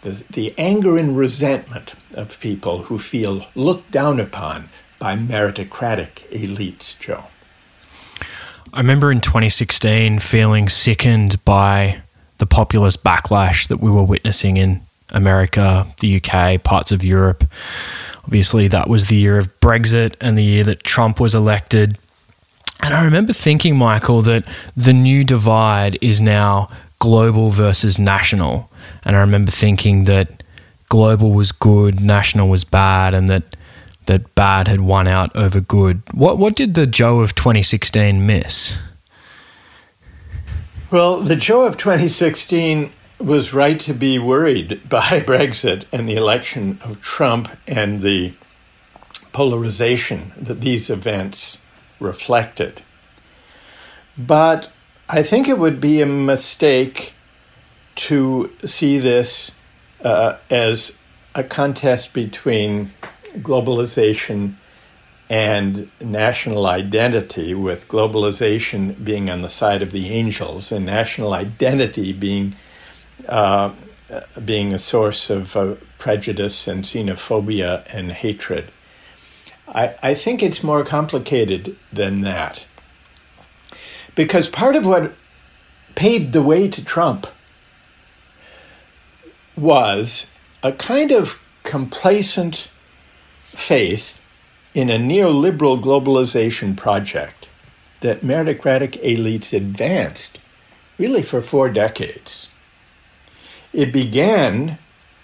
[0.03, 6.99] the, the anger and resentment of people who feel looked down upon by meritocratic elites,
[6.99, 7.25] Joe.
[8.73, 12.03] I remember in 2016 feeling sickened by
[12.39, 17.45] the populist backlash that we were witnessing in America, the UK, parts of Europe.
[18.25, 21.99] Obviously, that was the year of Brexit and the year that Trump was elected.
[22.83, 24.45] And I remember thinking, Michael, that
[24.77, 28.71] the new divide is now global versus national.
[29.05, 30.43] And I remember thinking that
[30.89, 33.57] global was good, national was bad, and that
[34.07, 36.03] that bad had won out over good.
[36.13, 38.77] What what did the Joe of 2016 miss?
[40.91, 46.81] Well, the Joe of 2016 was right to be worried by Brexit and the election
[46.83, 48.35] of Trump and the
[49.33, 51.61] polarization that these events
[52.01, 52.83] reflected.
[54.17, 54.71] But
[55.11, 57.15] I think it would be a mistake
[57.97, 59.53] to see this
[60.05, 60.99] uh, as
[61.35, 62.91] a contest between
[63.37, 64.55] globalization
[65.31, 72.13] and national identity, with globalization being on the side of the angels and national identity
[72.13, 72.55] being
[73.29, 73.73] uh,
[74.43, 78.71] being a source of uh, prejudice and xenophobia and hatred.
[79.67, 82.65] I, I think it's more complicated than that.
[84.19, 85.13] Because part of what
[85.95, 87.29] paved the way to Trump
[89.57, 90.29] was
[90.61, 92.69] a kind of complacent
[93.43, 94.21] faith
[94.75, 97.49] in a neoliberal globalization project
[98.01, 100.41] that meritocratic elites advanced
[100.99, 102.49] really for four decades.
[103.73, 104.79] It began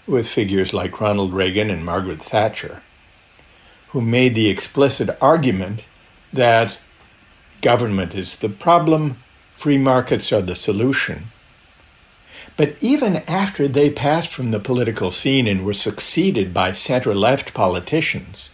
[0.07, 2.81] with figures like Ronald Reagan and Margaret Thatcher,
[3.89, 5.83] who made the explicit argument
[6.31, 6.77] that
[7.65, 9.17] government is the problem,
[9.55, 11.31] free markets are the solution.
[12.57, 17.55] But even after they passed from the political scene and were succeeded by center left
[17.55, 18.51] politicians,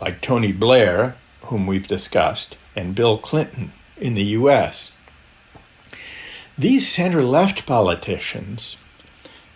[0.00, 4.92] like Tony Blair, whom we've discussed, and Bill Clinton in the US,
[6.56, 8.78] these center left politicians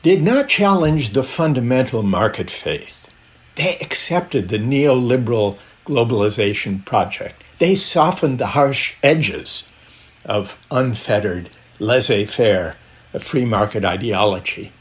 [0.02, 3.08] did not challenge the fundamental market faith.
[3.54, 7.42] They accepted the neoliberal globalization project.
[7.62, 9.68] They softened the harsh edges
[10.24, 11.48] of unfettered,
[11.78, 12.74] laissez faire,
[13.14, 14.72] uh, free market ideology.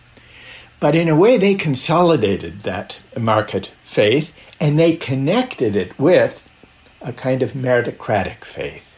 [0.80, 6.50] But in a way, they consolidated that market faith and they connected it with
[7.04, 8.98] a kind of meritocratic faith.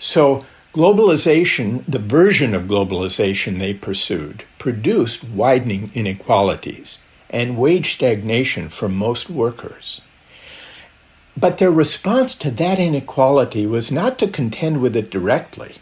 [0.00, 6.98] So, globalization, the version of globalization they pursued, produced widening inequalities
[7.30, 10.00] and wage stagnation for most workers.
[11.38, 15.74] But their response to that inequality was not to contend with it directly,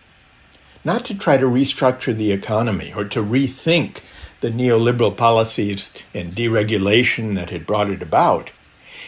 [0.85, 3.99] not to try to restructure the economy or to rethink
[4.41, 8.51] the neoliberal policies and deregulation that had brought it about.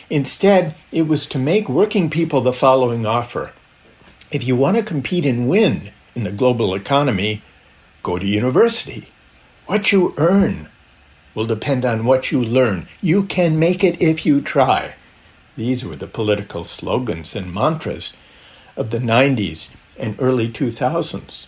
[0.09, 3.51] Instead, it was to make working people the following offer
[4.31, 7.43] If you want to compete and win in the global economy,
[8.05, 9.09] go to university.
[9.67, 10.69] What you earn
[11.35, 12.87] will depend on what you learn.
[13.03, 14.95] You can make it if you try.
[15.57, 18.16] These were the political slogans and mantras
[18.77, 21.47] of the 90s and early 2000s.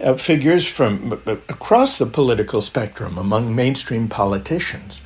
[0.00, 5.00] Uh, figures from across the political spectrum among mainstream politicians.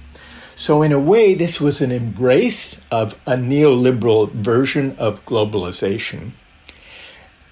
[0.54, 6.32] So, in a way, this was an embrace of a neoliberal version of globalization.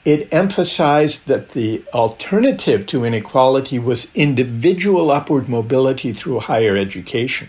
[0.04, 7.48] It emphasized that the alternative to inequality was individual upward mobility through higher education.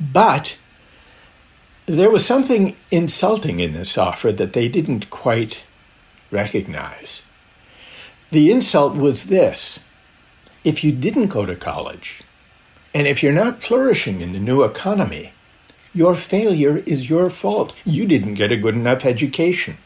[0.00, 0.56] But
[1.86, 5.64] there was something insulting in this offer that they didn't quite
[6.30, 7.24] recognize.
[8.30, 9.80] The insult was this
[10.62, 12.22] if you didn't go to college,
[12.94, 15.32] and if you're not flourishing in the new economy,
[15.94, 17.74] your failure is your fault.
[17.84, 19.78] You didn't get a good enough education.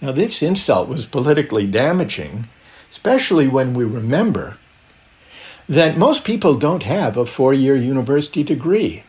[0.00, 2.48] Now, this insult was politically damaging,
[2.90, 4.56] especially when we remember
[5.68, 9.02] that most people don't have a four year university degree.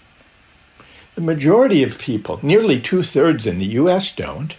[1.20, 4.56] The majority of people, nearly two thirds in the US, don't.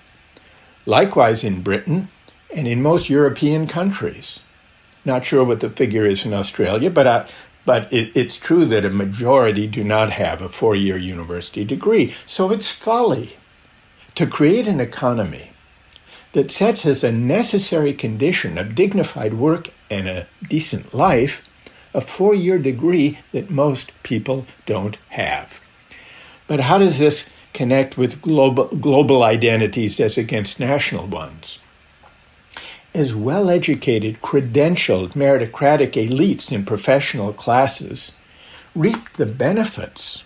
[0.85, 2.09] Likewise in Britain
[2.55, 4.41] and in most European countries.
[5.03, 7.27] Not sure what the figure is in Australia, but, I,
[7.65, 12.15] but it, it's true that a majority do not have a four year university degree.
[12.27, 13.39] So it's folly
[14.15, 15.53] to create an economy
[16.35, 21.49] that sets as a necessary condition of dignified work and a decent life
[21.95, 25.59] a four year degree that most people don't have.
[26.51, 31.61] But how does this connect with global, global identities as against national ones?
[32.93, 38.11] As well educated, credentialed, meritocratic elites in professional classes
[38.75, 40.25] reap the benefits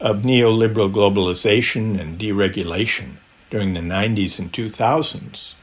[0.00, 3.14] of neoliberal globalization and deregulation
[3.50, 5.54] during the 90s and 2000s.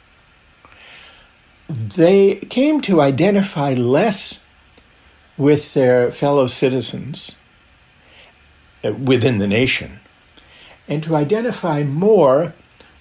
[1.70, 4.44] They came to identify less
[5.38, 7.36] with their fellow citizens
[8.84, 10.00] within the nation,
[10.88, 12.54] and to identify more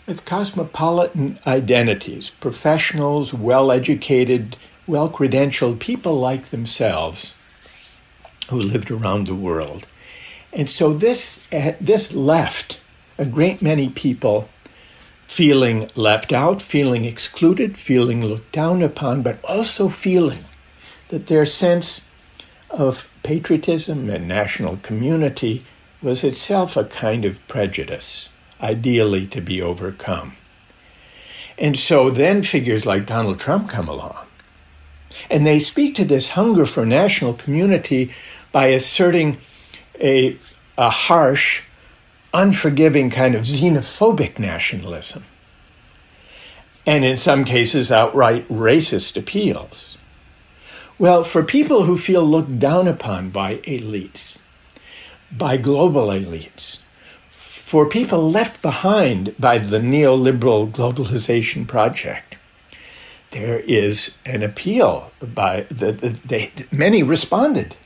[0.06, 7.34] with cosmopolitan identities, professionals, well educated, well credentialed people like themselves
[8.48, 9.86] who lived around the world.
[10.52, 12.80] And so this, uh, this left
[13.18, 14.48] a great many people
[15.26, 20.44] feeling left out, feeling excluded, feeling looked down upon, but also feeling
[21.08, 22.07] that their sense
[22.70, 25.62] of patriotism and national community
[26.02, 28.28] was itself a kind of prejudice,
[28.60, 30.34] ideally to be overcome.
[31.58, 34.26] And so then figures like Donald Trump come along.
[35.28, 38.12] And they speak to this hunger for national community
[38.52, 39.38] by asserting
[40.00, 40.36] a,
[40.76, 41.62] a harsh,
[42.32, 45.24] unforgiving kind of xenophobic nationalism.
[46.86, 49.97] And in some cases, outright racist appeals.
[50.98, 54.36] Well, for people who feel looked down upon by elites,
[55.30, 56.78] by global elites,
[57.28, 62.34] for people left behind by the neoliberal globalization project,
[63.30, 67.76] there is an appeal by the, the they, many responded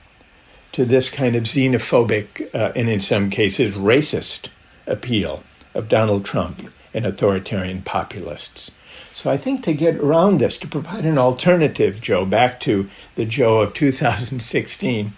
[0.73, 4.49] to this kind of xenophobic uh, and in some cases racist
[4.87, 5.43] appeal
[5.75, 8.71] of Donald Trump and authoritarian populists.
[9.15, 13.27] So I think to get around this, to provide an alternative, Joe, back to the
[13.27, 15.13] Joe of 2016,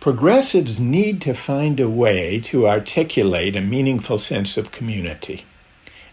[0.00, 5.44] progressives need to find a way to articulate a meaningful sense of community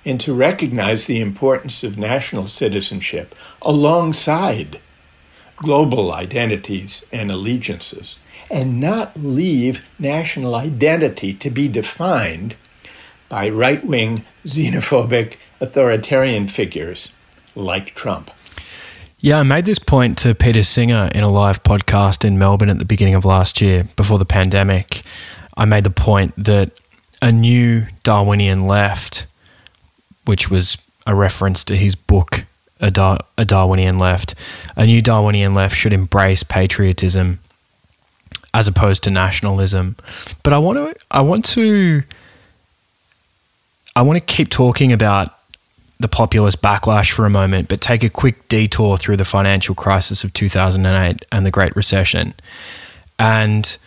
[0.05, 4.79] and to recognize the importance of national citizenship alongside
[5.57, 8.17] global identities and allegiances,
[8.49, 12.55] and not leave national identity to be defined
[13.29, 17.14] by right wing, xenophobic, authoritarian figures
[17.55, 18.32] like Trump.
[19.20, 22.80] Yeah, I made this point to Peter Singer in a live podcast in Melbourne at
[22.80, 25.03] the beginning of last year before the pandemic.
[25.55, 26.72] I made the point that
[27.22, 29.28] a new Darwinian left,
[30.26, 32.45] which was a reference to his book,
[32.80, 34.34] A, Dar- a Darwinian Left,
[34.76, 37.39] a new Darwinian left should embrace patriotism
[38.53, 39.97] as opposed to nationalism.
[40.41, 42.03] But I want to, I want to,
[43.95, 45.38] I want to keep talking about
[46.01, 50.23] the populist backlash for a moment, but take a quick detour through the financial crisis
[50.23, 52.33] of 2008 and the Great Recession.
[53.19, 53.77] And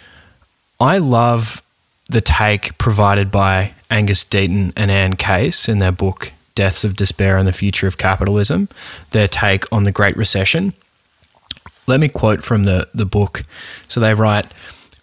[0.78, 1.60] I love
[2.08, 7.36] the take provided by Angus Deaton and Anne Case in their book Deaths of Despair
[7.36, 8.68] and the Future of Capitalism,
[9.10, 10.72] their take on the Great Recession.
[11.88, 13.42] Let me quote from the, the book.
[13.88, 14.46] So they write,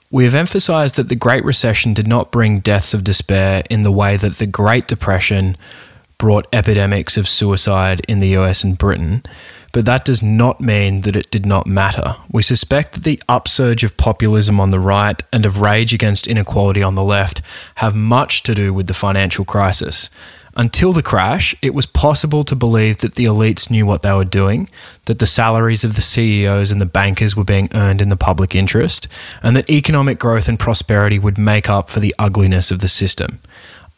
[0.09, 3.91] we have emphasized that the Great Recession did not bring deaths of despair in the
[3.91, 5.55] way that the Great Depression
[6.21, 9.23] brought epidemics of suicide in the US and Britain,
[9.71, 12.15] but that does not mean that it did not matter.
[12.31, 16.83] We suspect that the upsurge of populism on the right and of rage against inequality
[16.83, 17.41] on the left
[17.77, 20.11] have much to do with the financial crisis.
[20.55, 24.23] Until the crash, it was possible to believe that the elites knew what they were
[24.23, 24.69] doing,
[25.05, 28.53] that the salaries of the CEOs and the bankers were being earned in the public
[28.53, 29.07] interest,
[29.41, 33.39] and that economic growth and prosperity would make up for the ugliness of the system.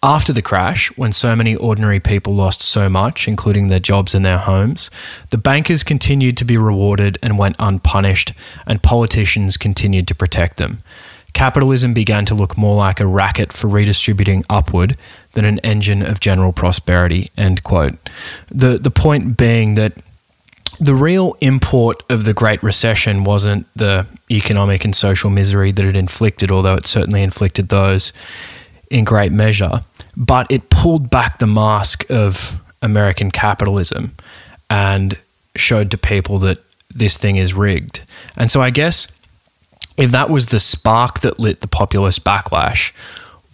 [0.06, 4.26] After the crash, when so many ordinary people lost so much, including their jobs and
[4.26, 4.92] their homes,
[5.30, 8.34] the bankers continued to be rewarded and went unpunished,
[8.68, 10.80] and politicians continued to protect them.
[11.32, 14.98] Capitalism began to look more like a racket for redistributing upward
[15.32, 17.32] than an engine of general prosperity.
[17.38, 17.98] End quote.
[18.50, 19.94] The the point being that
[20.82, 25.96] the real import of the Great Recession wasn't the economic and social misery that it
[25.96, 28.12] inflicted, although it certainly inflicted those
[28.94, 29.82] in great measure
[30.16, 34.14] but it pulled back the mask of American capitalism
[34.70, 35.18] and
[35.56, 36.60] showed to people that
[36.90, 38.02] this thing is rigged.
[38.38, 39.08] And so I guess
[39.98, 42.92] if that was the spark that lit the populist backlash,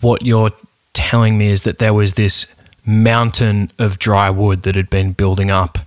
[0.01, 0.51] what you're
[0.93, 2.47] telling me is that there was this
[2.85, 5.77] mountain of dry wood that had been building up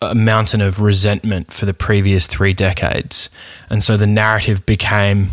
[0.00, 3.28] a mountain of resentment for the previous three decades.
[3.70, 5.28] And so the narrative became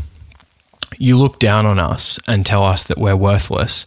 [0.98, 3.86] you look down on us and tell us that we're worthless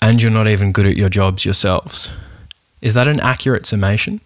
[0.00, 2.12] and you're not even good at your jobs yourselves.
[2.80, 4.20] Is that an accurate summation?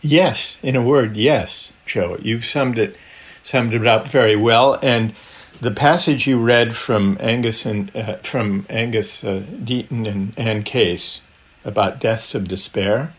[0.00, 2.18] Yes, in a word, yes, Joe.
[2.20, 2.96] You've summed it
[3.42, 4.78] summed it up very well.
[4.82, 5.14] And
[5.60, 11.20] the passage you read from Angus and uh, from Angus uh, Deaton and Anne Case
[11.64, 13.12] about deaths of despair,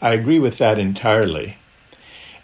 [0.00, 1.58] I agree with that entirely.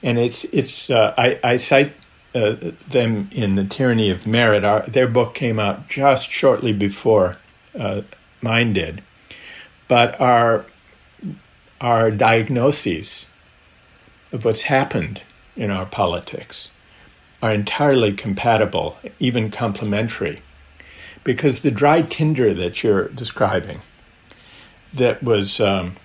[0.02, 1.94] And it's it's uh, I, I cite
[2.34, 2.56] uh,
[2.88, 4.64] them in The Tyranny of Merit.
[4.64, 7.36] Our, their book came out just shortly before
[7.78, 8.02] uh,
[8.42, 9.02] mine did.
[9.88, 10.64] But our,
[11.80, 13.26] our diagnoses
[14.32, 15.22] of what's happened
[15.56, 16.70] in our politics
[17.42, 20.40] are entirely compatible, even complementary.
[21.22, 23.80] Because the dry tinder that you're describing,
[24.92, 25.96] that was um,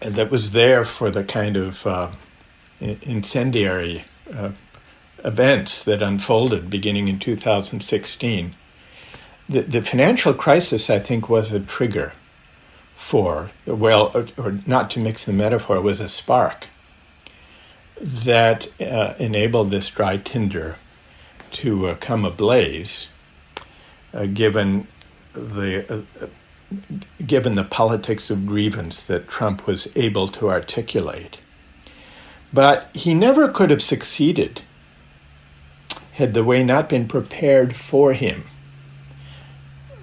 [0.00, 2.10] that was there for the kind of uh,
[2.80, 4.04] incendiary
[4.34, 4.50] uh,
[5.24, 8.54] events that unfolded beginning in 2016.
[9.48, 12.12] The, the financial crisis, I think, was a trigger
[12.96, 16.68] for, well, or, or not to mix the metaphor, was a spark
[18.00, 20.76] that uh, enabled this dry tinder
[21.52, 23.08] to uh, come ablaze,
[24.14, 24.86] uh, given
[25.34, 26.26] the uh,
[27.26, 31.38] given the politics of grievance that Trump was able to articulate.
[32.52, 34.62] But he never could have succeeded
[36.12, 38.44] had the way not been prepared for him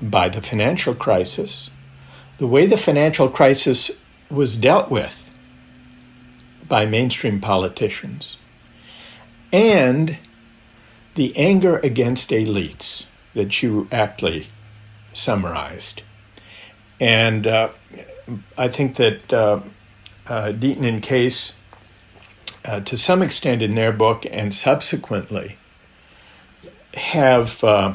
[0.01, 1.70] by the financial crisis,
[2.38, 3.99] the way the financial crisis
[4.30, 5.30] was dealt with
[6.68, 8.38] by mainstream politicians,
[9.51, 10.18] and
[11.16, 14.47] the anger against elites that you aptly
[15.14, 16.01] summarized.
[16.99, 17.70] And uh,
[18.57, 19.62] I think that uh,
[20.28, 21.55] uh, Deaton and Case,
[22.66, 25.57] uh, to some extent in their book and subsequently,
[27.00, 27.93] have uh,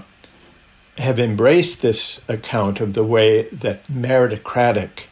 [0.98, 5.06] have embraced this account of the way that meritocratic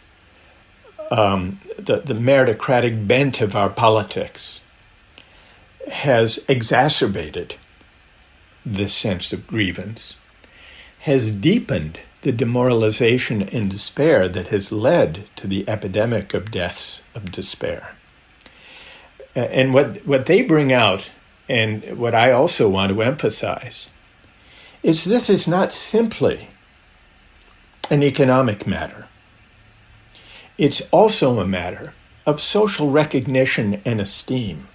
[1.11, 4.61] um, the, the meritocratic bent of our politics
[5.91, 7.57] has exacerbated
[8.65, 10.15] this sense of grievance,
[11.01, 17.33] has deepened the demoralization and despair that has led to the epidemic of deaths of
[17.33, 17.95] despair.
[19.35, 21.11] And what, what they bring out,
[21.49, 23.91] and what I also want to emphasize,
[24.83, 26.49] is this is not simply
[27.91, 29.07] an economic matter.
[30.59, 31.95] It's also a matter
[32.27, 34.69] of social recognition and esteem.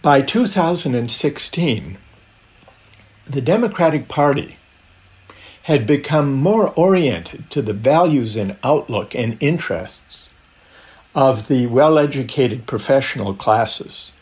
[0.00, 1.98] By 2016,
[3.26, 4.56] the Democratic Party
[5.64, 10.28] had become more oriented to the values and outlook and interests
[11.14, 14.12] of the well educated professional classes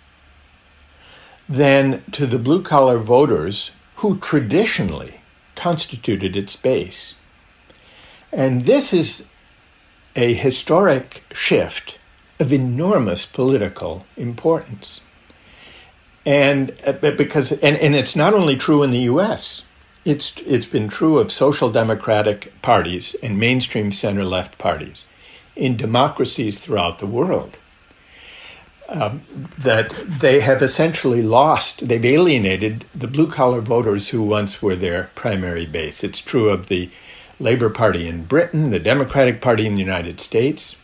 [1.49, 5.21] than to the blue collar voters who traditionally
[5.55, 7.15] constituted its base.
[8.33, 9.27] And this is
[10.15, 11.99] a historic shift
[12.39, 15.01] of enormous political importance.
[16.25, 19.63] And uh, because and, and it's not only true in the US,
[20.05, 25.05] it's it's been true of social democratic parties and mainstream center left parties
[25.55, 27.59] in democracies throughout the world.
[28.89, 29.23] Um,
[29.59, 35.11] that they have essentially lost, they've alienated the blue collar voters who once were their
[35.17, 36.05] primary base.
[36.05, 36.89] It's true of the
[37.41, 40.77] Labour Party in Britain, the Democratic Party in the United States,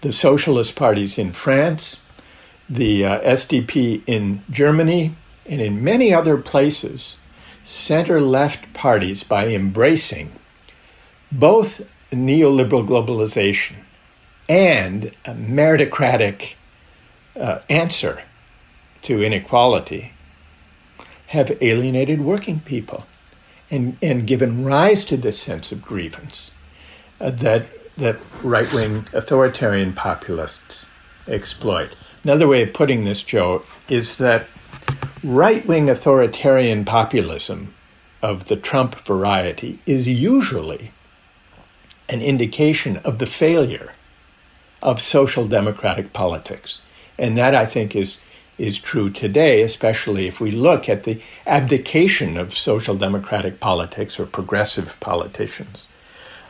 [0.00, 2.00] the Socialist parties in France,
[2.68, 5.14] the uh, SDP in Germany,
[5.46, 7.16] and in many other places,
[7.62, 10.30] center left parties, by embracing
[11.32, 11.82] both
[12.12, 13.74] neoliberal globalization
[14.48, 16.54] and meritocratic
[17.38, 18.22] uh, answer
[19.02, 20.12] to inequality,
[21.28, 23.06] have alienated working people
[23.70, 26.52] and, and given rise to this sense of grievance
[27.20, 27.66] uh, that,
[27.96, 30.86] that right wing authoritarian populists
[31.26, 31.96] exploit.
[32.22, 34.46] Another way of putting this, Joe, is that
[35.22, 37.74] right wing authoritarian populism
[38.22, 40.92] of the Trump variety is usually
[42.08, 43.92] an indication of the failure
[44.82, 46.80] of social democratic politics.
[47.18, 48.20] And that, I think, is
[48.56, 54.26] is true today, especially if we look at the abdication of social democratic politics or
[54.26, 55.88] progressive politicians.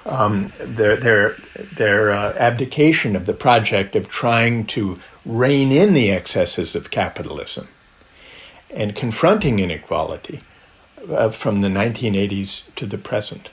[0.06, 1.36] Um, their their
[1.76, 7.68] their uh, abdication of the project of trying to rein in the excesses of capitalism
[8.70, 10.40] and confronting inequality
[11.10, 13.48] uh, from the 1980s to the present.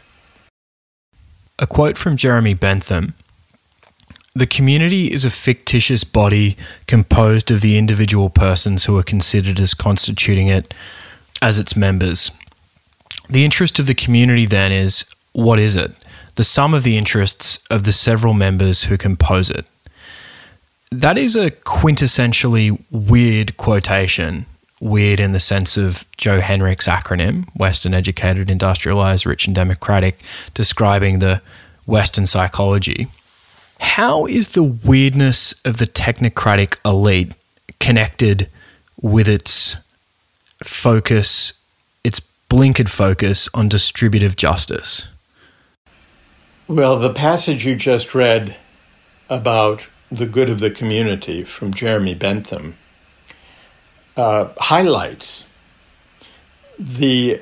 [1.58, 3.14] A quote from Jeremy Bentham
[4.34, 6.56] the community is a fictitious body
[6.88, 10.74] composed of the individual persons who are considered as constituting it
[11.42, 12.32] as its members.
[13.30, 15.92] The interest of the community then is what is it?
[16.36, 19.66] The sum of the interests of the several members who compose it.
[20.92, 24.46] That is a quintessentially weird quotation.
[24.80, 30.20] Weird in the sense of Joe Henrich's acronym, Western Educated, Industrialized, Rich, and Democratic,
[30.54, 31.42] describing the
[31.86, 33.08] Western psychology
[33.82, 37.34] how is the weirdness of the technocratic elite
[37.80, 38.48] connected
[39.02, 39.76] with its
[40.64, 41.54] focus,
[42.04, 45.08] its blinkered focus on distributive justice?
[46.68, 48.56] Well, the passage you just read
[49.30, 52.76] about the good of the community from Jeremy Bentham
[54.16, 55.48] uh, highlights
[56.78, 57.42] the,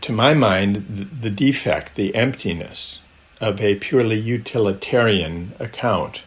[0.00, 2.98] to my mind, the, the defect, the emptiness
[3.42, 6.22] of a purely utilitarian account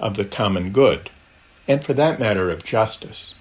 [0.00, 1.08] of the common good,
[1.68, 3.34] and for that matter, of justice.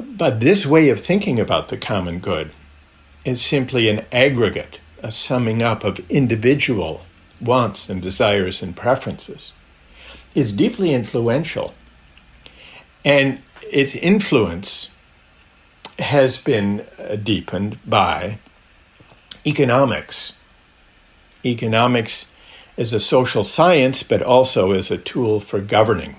[0.00, 2.52] But this way of thinking about the common good
[3.26, 7.04] is simply an aggregate, a summing up of individual
[7.38, 9.52] wants and desires and preferences,
[10.34, 11.74] is deeply influential.
[13.04, 13.40] And
[13.70, 14.88] its influence
[15.98, 16.86] has been
[17.22, 18.38] deepened by
[19.46, 20.38] economics
[21.44, 22.26] economics
[22.76, 26.16] is a social science, but also as a tool for governing,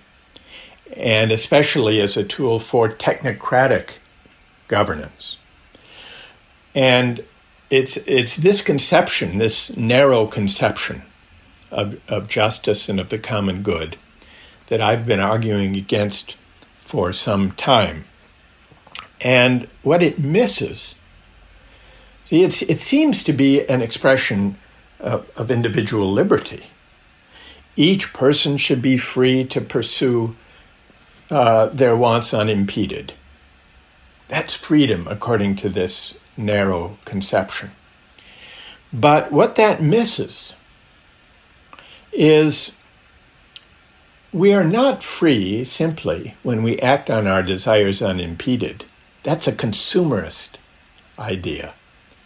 [0.96, 3.94] and especially as a tool for technocratic
[4.68, 5.38] governance.
[6.76, 7.24] And
[7.70, 11.04] it's, it's this conception, this narrow conception
[11.72, 13.98] of, of justice and of the common good,
[14.68, 16.38] that I've been arguing against
[16.80, 18.06] for some time.
[19.22, 20.96] And what it misses,
[22.26, 24.58] see, it seems to be an expression
[25.04, 26.68] of, of individual liberty.
[27.76, 30.36] Each person should be free to pursue
[31.30, 33.14] uh, their wants unimpeded.
[34.28, 37.72] That's freedom, according to this narrow conception.
[38.92, 40.56] But what that misses
[42.12, 42.78] is
[44.32, 48.86] we are not free simply when we act on our desires unimpeded.
[49.24, 50.56] That's a consumerist
[51.18, 51.74] idea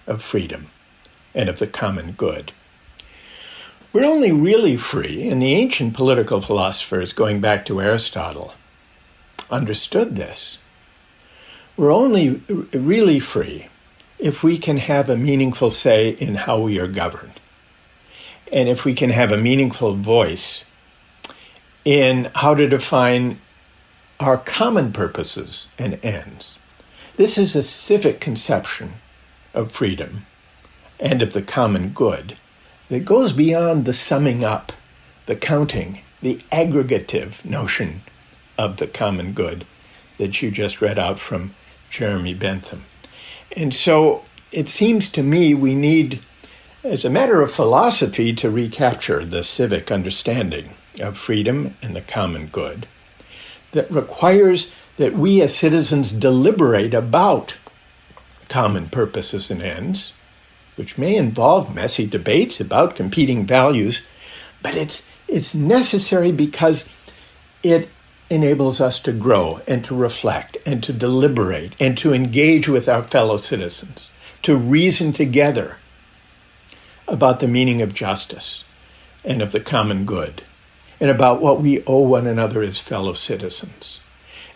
[0.05, 0.69] of freedom
[1.33, 2.51] and of the common good.
[3.93, 8.53] We're only really free, and the ancient political philosophers, going back to Aristotle,
[9.49, 10.57] understood this.
[11.77, 12.41] We're only
[12.73, 13.67] really free
[14.19, 17.39] if we can have a meaningful say in how we are governed,
[18.51, 20.65] and if we can have a meaningful voice
[21.85, 23.39] in how to define
[24.19, 26.57] our common purposes and ends.
[27.15, 28.95] This is a civic conception
[29.53, 30.25] of freedom
[30.99, 32.37] and of the common good
[32.89, 34.71] that goes beyond the summing up,
[35.25, 38.01] the counting, the aggregative notion
[38.57, 39.65] of the common good
[40.17, 41.53] that you just read out from
[41.89, 42.85] Jeremy Bentham.
[43.55, 46.21] And so it seems to me we need,
[46.83, 52.47] as a matter of philosophy, to recapture the civic understanding of freedom and the common
[52.47, 52.87] good
[53.71, 57.55] that requires that we as citizens deliberate about
[58.49, 60.13] common purposes and ends,
[60.77, 64.07] which may involve messy debates about competing values,
[64.61, 66.87] but it's, it's necessary because
[67.63, 67.89] it
[68.29, 73.03] enables us to grow and to reflect and to deliberate and to engage with our
[73.03, 74.09] fellow citizens,
[74.41, 75.77] to reason together
[77.07, 78.63] about the meaning of justice
[79.23, 80.43] and of the common good
[80.99, 84.01] and about what we owe one another as fellow citizens.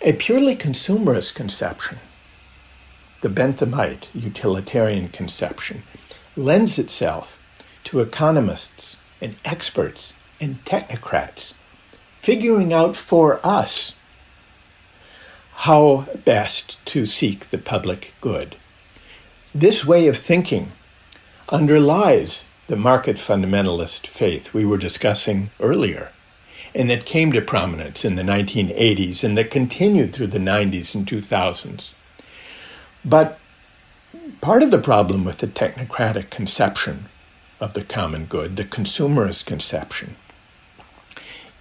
[0.01, 1.99] A purely consumerist conception,
[3.21, 5.83] the Benthamite utilitarian conception,
[6.35, 7.41] lends itself
[7.83, 11.55] to economists and experts and technocrats
[12.15, 13.95] figuring out for us
[15.53, 18.55] how best to seek the public good.
[19.53, 20.71] This way of thinking
[21.49, 26.11] underlies the market fundamentalist faith we were discussing earlier
[26.73, 31.05] and that came to prominence in the 1980s and that continued through the 90s and
[31.05, 31.91] 2000s.
[33.03, 33.39] But
[34.41, 37.05] part of the problem with the technocratic conception
[37.59, 40.15] of the common good, the consumerist conception,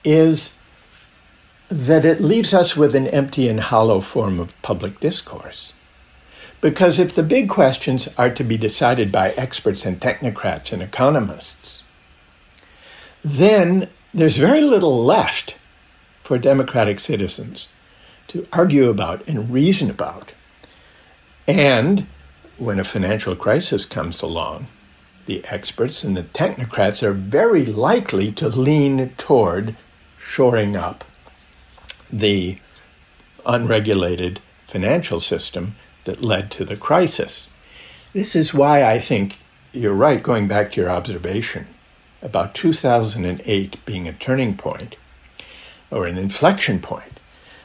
[0.03, 0.59] is
[1.69, 5.73] that it leaves us with an empty and hollow form of public discourse.
[6.61, 11.85] Because if the big questions are to be decided by experts and technocrats and economists,
[13.25, 15.57] then there's very little left
[16.25, 17.69] for democratic citizens
[18.29, 20.33] to argue about and reason about.
[21.47, 22.07] And
[22.61, 24.67] when a financial crisis comes along,
[25.25, 29.77] the experts and the technocrats are very likely to lean toward
[30.19, 31.03] shoring up
[32.13, 32.59] the
[33.47, 37.49] unregulated financial system that led to the crisis.
[38.13, 39.39] This is why I think
[39.73, 41.67] you're right, going back to your observation
[42.21, 44.97] about 2008 being a turning point
[45.91, 47.21] or an inflection point.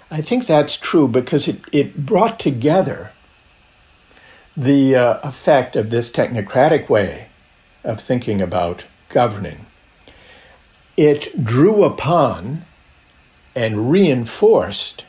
[0.09, 3.11] I think that's true because it, it brought together
[4.56, 7.28] the uh, effect of this technocratic way
[7.84, 9.66] of thinking about governing.
[10.97, 12.66] It drew upon
[13.56, 15.06] and reinforced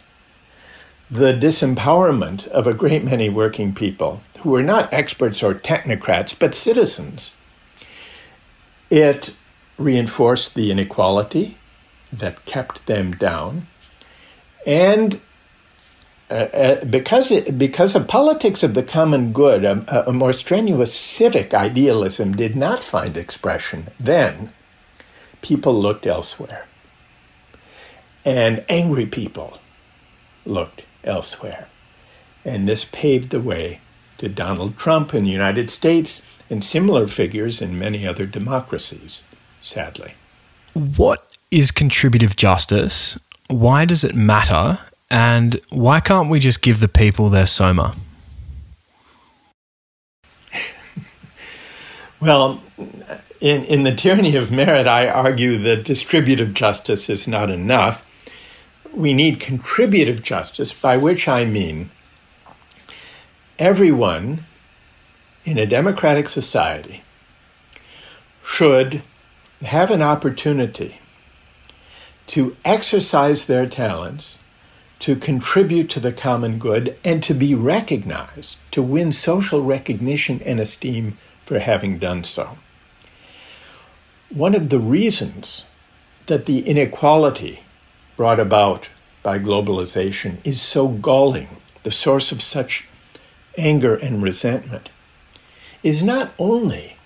[1.11, 6.55] the disempowerment of a great many working people who were not experts or technocrats, but
[6.55, 7.37] citizens
[8.91, 9.35] it
[9.79, 11.57] reinforced the inequality
[12.13, 13.67] that kept them down.
[14.67, 15.21] And
[16.29, 20.93] uh, uh, because, it, because of politics of the common good, a, a more strenuous
[20.93, 24.51] civic idealism did not find expression then.
[25.41, 26.67] People looked elsewhere.
[28.25, 29.59] And angry people
[30.45, 31.69] looked elsewhere.
[32.45, 33.81] And this paved the way
[34.19, 39.23] to Donald Trump in the United States and similar figures in many other democracies,
[39.61, 40.15] sadly.
[40.73, 43.19] What is contributive justice?
[43.49, 44.79] Why does it matter?
[45.09, 47.95] And why can't we just give the people their soma?
[52.21, 52.61] well,
[53.41, 58.05] in, in The Tyranny of Merit, I argue that distributive justice is not enough.
[58.93, 61.91] We need contributive justice, by which I mean
[63.59, 64.45] everyone
[65.45, 67.03] in a democratic society
[68.45, 69.03] should
[69.63, 70.99] have an opportunity
[72.27, 74.39] to exercise their talents,
[75.01, 80.59] to contribute to the common good, and to be recognized, to win social recognition and
[80.59, 82.59] esteem for having done so.
[84.31, 85.67] One of the reasons
[86.27, 87.61] that the inequality
[88.17, 88.89] brought about
[89.23, 91.49] by globalization is so galling,
[91.83, 92.89] the source of such
[93.59, 94.89] anger and resentment,
[95.83, 96.97] is not only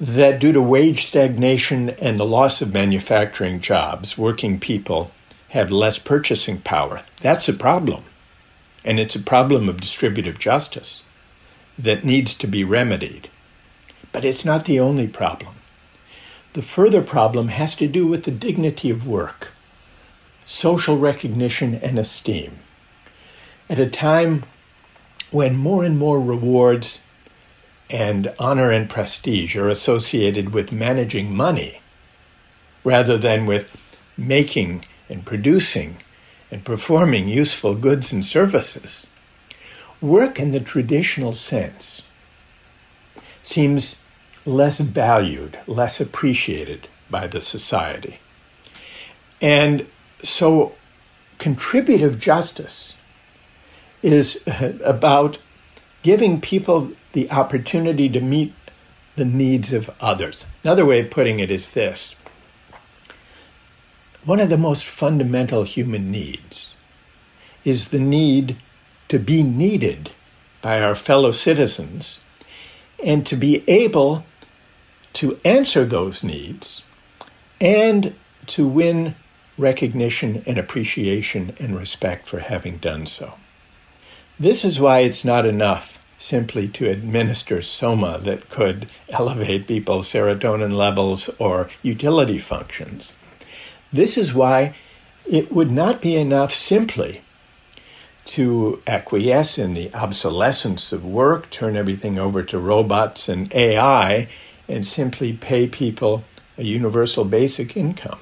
[0.00, 5.10] that due to wage stagnation and the loss of manufacturing jobs, working people
[5.48, 7.02] have less purchasing power.
[7.20, 8.04] That's a problem.
[8.84, 11.02] And it's a problem of distributive justice
[11.78, 13.28] that needs to be remedied.
[14.12, 15.54] But it's not the only problem.
[16.54, 19.52] The further problem has to do with the dignity of work,
[20.44, 22.58] social recognition, and esteem.
[23.70, 24.44] At a time
[25.30, 27.02] when more and more rewards
[27.90, 31.80] and honor and prestige are associated with managing money
[32.84, 33.68] rather than with
[34.16, 35.96] making and producing
[36.50, 39.06] and performing useful goods and services.
[40.00, 42.02] Work in the traditional sense
[43.42, 44.00] seems
[44.44, 48.18] less valued, less appreciated by the society.
[49.40, 49.86] And
[50.22, 50.74] so
[51.38, 52.94] contributive justice
[54.02, 55.38] is uh, about
[56.02, 58.52] giving people the opportunity to meet
[59.16, 60.46] the needs of others.
[60.62, 62.14] Another way of putting it is this
[64.28, 66.74] one of the most fundamental human needs
[67.64, 68.58] is the need
[69.08, 70.10] to be needed
[70.60, 72.22] by our fellow citizens
[73.02, 74.26] and to be able
[75.14, 76.82] to answer those needs
[77.58, 78.14] and
[78.46, 79.14] to win
[79.56, 83.32] recognition and appreciation and respect for having done so.
[84.38, 90.74] This is why it's not enough simply to administer soma that could elevate people's serotonin
[90.74, 93.14] levels or utility functions.
[93.92, 94.74] This is why
[95.26, 97.22] it would not be enough simply
[98.26, 104.28] to acquiesce in the obsolescence of work, turn everything over to robots and AI,
[104.68, 106.24] and simply pay people
[106.58, 108.20] a universal basic income.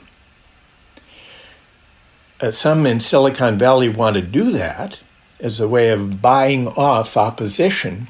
[2.40, 5.00] Uh, some in Silicon Valley want to do that,
[5.40, 8.08] as a way of buying off opposition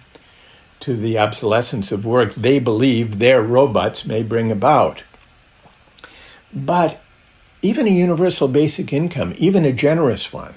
[0.80, 5.02] to the obsolescence of work they believe their robots may bring about.
[6.52, 7.00] But
[7.62, 10.54] even a universal basic income, even a generous one,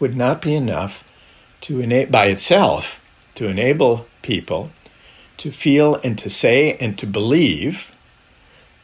[0.00, 1.04] would not be enough
[1.62, 3.02] to ena- by itself
[3.34, 4.70] to enable people
[5.36, 7.92] to feel and to say and to believe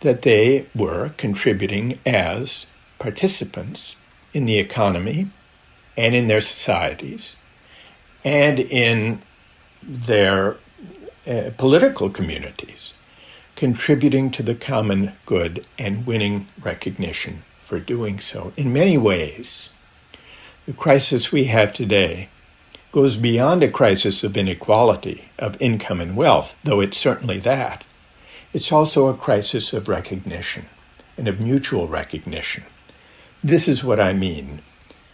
[0.01, 2.67] that they were contributing as
[2.99, 3.95] participants
[4.33, 5.29] in the economy
[5.97, 7.37] and in their societies
[8.25, 9.21] and in
[9.83, 10.57] their
[11.27, 12.95] uh, political communities,
[13.61, 18.55] contributing to the common good and winning recognition for doing so.
[18.57, 19.69] In many ways,
[20.65, 22.31] the crisis we have today
[22.91, 27.85] goes beyond a crisis of inequality of income and wealth, though it's certainly that.
[28.55, 30.65] It's also a crisis of recognition
[31.19, 32.65] and of mutual recognition.
[33.45, 34.63] This is what I mean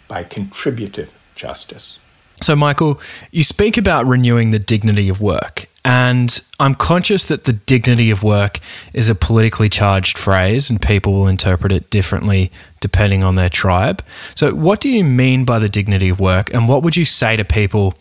[0.07, 1.99] by contributive justice.
[2.41, 3.01] So, Michael,
[3.33, 8.25] you speak about renewing the dignity of work, and I'm conscious that the dignity of
[8.25, 8.59] work
[8.93, 14.05] is a politically charged phrase, and people will interpret it differently depending on their tribe.
[14.35, 17.37] So, what do you mean by the dignity of work, and what would you say
[17.37, 17.95] to people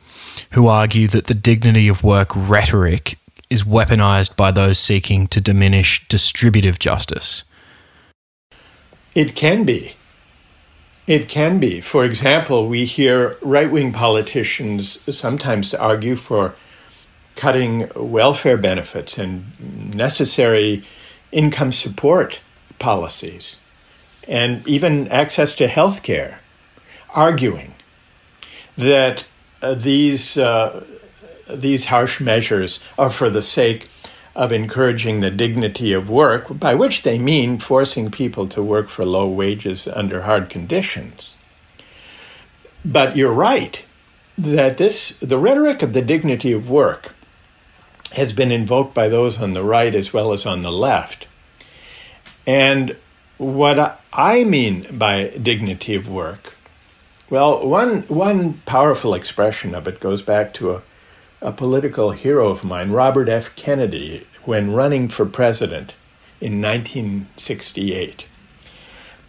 [0.54, 3.20] who argue that the dignity of work rhetoric
[3.52, 7.44] is weaponized by those seeking to diminish distributive justice?
[9.14, 9.94] It can be.
[11.06, 11.82] It can be.
[11.82, 16.56] For example, we hear right wing politicians sometimes argue for
[17.36, 20.84] cutting welfare benefits and necessary
[21.32, 22.42] income support
[22.80, 23.58] policies,
[24.28, 26.40] and even access to health care,
[27.14, 27.74] arguing
[28.78, 29.26] that
[29.62, 30.86] uh, these, uh,
[31.50, 33.90] these harsh measures are for the sake
[34.36, 39.06] of encouraging the dignity of work, by which they mean forcing people to work for
[39.06, 41.36] low wages under hard conditions.
[42.84, 43.84] But you're right
[44.38, 47.14] that this the rhetoric of the dignity of work
[48.16, 51.28] has been invoked by those on the right as well as on the left.
[52.47, 52.95] And
[53.38, 56.55] what I mean by dignity of work,
[57.30, 60.82] well, one one powerful expression of it goes back to a
[61.45, 63.55] a political hero of mine, Robert F.
[63.55, 65.95] Kennedy, when running for president
[66.41, 68.26] in 1968.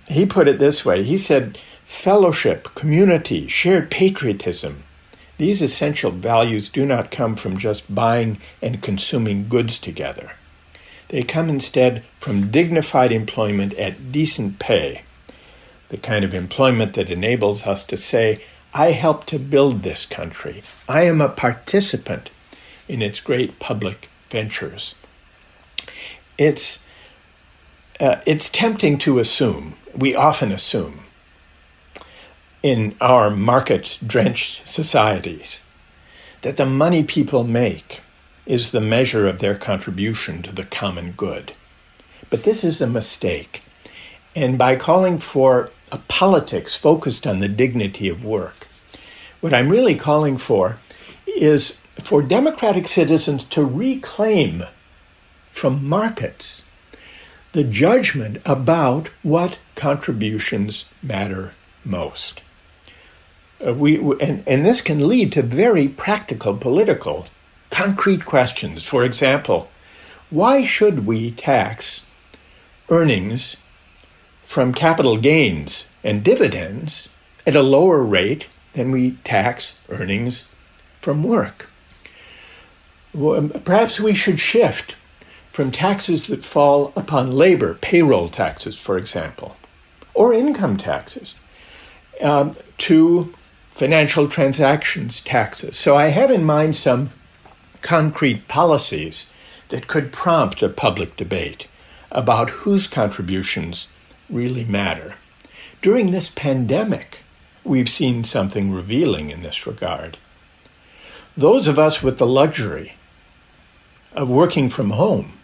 [0.09, 4.83] He put it this way he said, Fellowship, community, shared patriotism,
[5.39, 10.33] these essential values do not come from just buying and consuming goods together.
[11.09, 15.03] They come instead from dignified employment at decent pay,
[15.89, 18.43] the kind of employment that enables us to say,
[18.75, 20.63] I helped to build this country.
[20.89, 22.31] I am a participant
[22.89, 24.97] in its great public ventures.
[26.37, 26.85] It's,
[28.01, 31.05] uh, it's tempting to assume, we often assume,
[32.67, 35.63] in our market drenched societies,
[36.43, 38.01] that the money people make
[38.45, 41.53] is the measure of their contribution to the common good.
[42.29, 43.61] But this is a mistake.
[44.35, 48.67] And by calling for a politics focused on the dignity of work,
[49.41, 50.81] what I'm really calling for
[51.25, 54.65] is for democratic citizens to reclaim
[55.51, 56.65] from markets
[57.53, 61.53] the judgment about what contributions matter
[61.85, 62.43] most.
[63.65, 67.27] Uh, we, and, and this can lead to very practical political,
[67.71, 68.85] concrete questions.
[68.85, 69.69] For example,
[70.31, 72.05] why should we tax
[72.91, 73.57] earnings
[74.45, 77.09] from capital gains and dividends
[77.47, 80.45] at a lower rate than we tax earnings
[81.01, 81.71] from work?
[83.15, 84.95] Well, perhaps we should shift
[85.53, 89.57] from taxes that fall upon labor, payroll taxes, for example,
[90.13, 91.41] or income taxes,
[92.21, 93.33] um, to
[93.77, 95.77] financial transactions taxes.
[95.77, 97.11] So I have in mind some
[97.83, 99.31] concrete policies
[99.69, 101.69] that could prompt a public debate
[102.11, 103.87] about whose contributions
[104.31, 105.17] really matter.
[105.83, 107.23] During this pandemic,
[107.65, 110.17] we've seen something revealing in this regard.
[111.37, 112.95] Those of us with the luxury
[114.15, 115.35] of working from home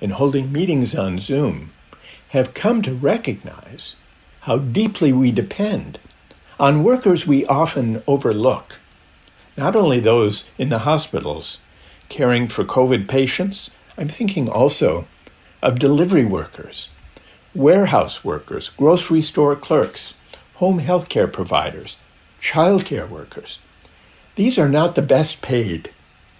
[0.00, 1.72] and holding meetings on Zoom
[2.30, 3.96] have come to recognize
[4.40, 5.98] how deeply we depend
[6.60, 8.80] on workers we often overlook,
[9.56, 11.56] not only those in the hospitals
[12.10, 15.06] caring for COVID patients, I'm thinking also
[15.62, 16.90] of delivery workers,
[17.54, 20.12] warehouse workers, grocery store clerks,
[20.56, 21.96] home healthcare providers,
[22.42, 23.58] childcare workers.
[24.36, 25.88] These are not the best paid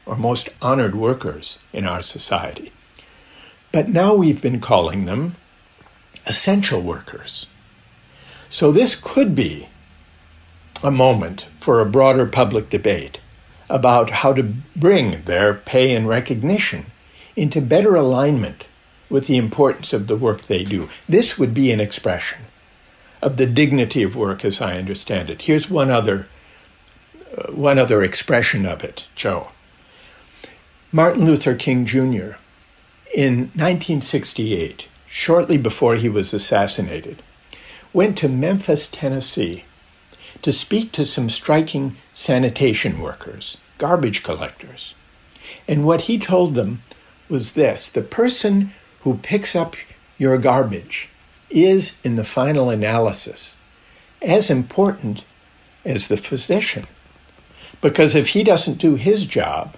[0.05, 2.73] or most honored workers in our society.
[3.73, 5.37] But now we've been calling them
[6.27, 7.47] essential workers.
[8.51, 9.69] So this could be
[10.83, 13.21] a moment for a broader public debate
[13.69, 14.43] about how to
[14.75, 16.87] bring their pay and recognition
[17.37, 18.67] into better alignment
[19.09, 20.89] with the importance of the work they do.
[21.09, 22.43] This would be an expression
[23.23, 25.43] of the dignity of work as I understand it.
[25.43, 26.29] Here's one other
[27.37, 29.53] uh, one other expression of it, Joe.
[30.91, 32.33] Martin Luther King Jr
[33.13, 37.23] in 1968, shortly before he was assassinated,
[37.93, 39.65] went to Memphis, Tennessee,
[40.43, 44.95] to speak to some striking sanitation workers, garbage collectors.
[45.69, 46.83] And what he told them
[47.29, 48.73] was this the person
[49.03, 49.77] who picks up
[50.19, 51.09] your garbage
[51.49, 53.57] is, in the final analysis,
[54.23, 55.25] as important
[55.85, 56.85] as the physician.
[57.81, 59.77] Because if he doesn't do his job,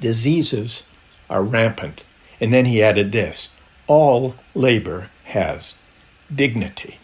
[0.00, 0.88] diseases
[1.28, 2.02] are rampant
[2.40, 3.50] and then he added this
[3.86, 5.78] all labor has
[6.34, 6.98] dignity.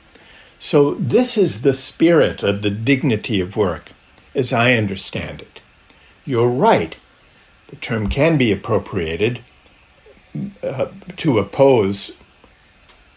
[0.65, 3.91] So, this is the spirit of the dignity of work,
[4.33, 5.61] as I understand it.
[6.25, 6.97] You're right.
[7.69, 9.41] The term can be appropriated
[10.63, 10.87] uh,
[11.17, 12.13] to oppose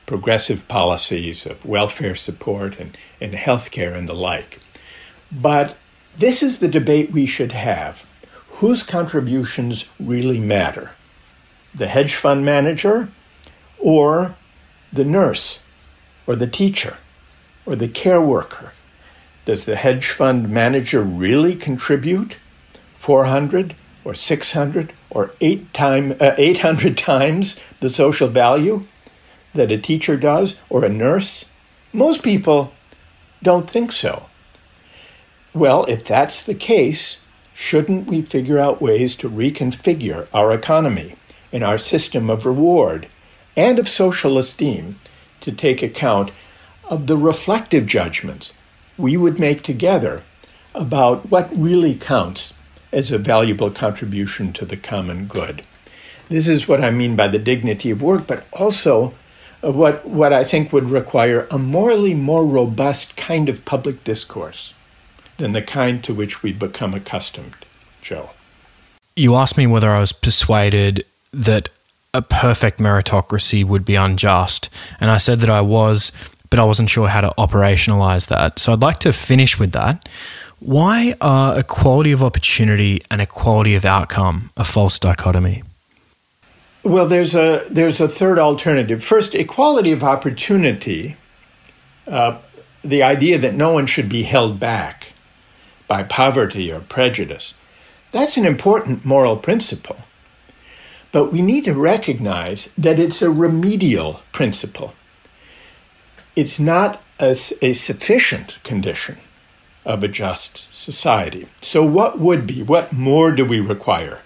[0.07, 4.59] progressive policies of welfare support and, and health care and the like.
[5.31, 5.77] But
[6.17, 8.09] this is the debate we should have.
[8.59, 10.91] Whose contributions really matter?
[11.75, 13.09] the hedge fund manager
[13.77, 14.35] or
[14.91, 15.61] the nurse
[16.25, 16.97] or the teacher
[17.65, 18.71] or the care worker?
[19.45, 22.37] Does the hedge fund manager really contribute
[22.95, 28.85] 400 or 600 or 8 time, uh, 800 times the social value
[29.53, 31.45] that a teacher does or a nurse?
[31.93, 32.73] Most people
[33.41, 34.27] don't think so.
[35.53, 37.17] Well, if that's the case,
[37.53, 41.15] shouldn't we figure out ways to reconfigure our economy?
[41.55, 43.07] in our system of reward
[43.55, 44.99] and of social esteem
[45.39, 46.29] to take account
[46.87, 48.53] of the reflective judgments
[48.97, 50.23] we would make together
[50.73, 52.53] about what really counts
[52.91, 55.65] as a valuable contribution to the common good.
[56.29, 59.13] This is what I mean by the dignity of work, but also
[59.61, 64.73] what, what I think would require a morally more robust kind of public discourse
[65.37, 67.55] than the kind to which we've become accustomed,
[68.01, 68.31] Joe.
[69.15, 71.69] You asked me whether I was persuaded that
[72.13, 74.69] a perfect meritocracy would be unjust.
[75.01, 76.13] And I said that I was,
[76.49, 78.59] but I wasn't sure how to operationalize that.
[78.59, 80.07] So I'd like to finish with that.
[80.59, 85.63] Why are equality of opportunity and equality of outcome a false dichotomy?
[86.83, 89.03] Well, there's a there's a third alternative.
[89.03, 91.17] First, equality of opportunity,
[92.07, 92.37] uh,
[92.83, 95.13] the idea that no one should be held back
[95.87, 97.53] by poverty or prejudice,
[98.11, 99.97] that's an important moral principle.
[101.11, 104.93] But we need to recognize that it's a remedial principle.
[106.35, 109.17] It's not a, a sufficient condition
[109.85, 111.47] of a just society.
[111.61, 112.63] So, what would be?
[112.63, 114.21] What more do we require?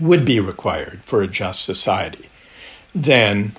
[0.00, 2.28] would be required for a just society
[2.94, 3.56] than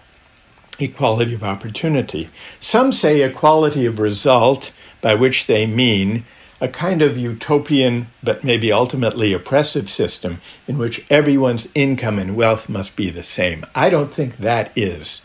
[0.79, 2.29] equality of opportunity.
[2.59, 6.25] Some say equality of result, by which they mean
[6.61, 12.69] a kind of utopian but maybe ultimately oppressive system in which everyone's income and wealth
[12.69, 13.65] must be the same.
[13.75, 15.21] I don't think that is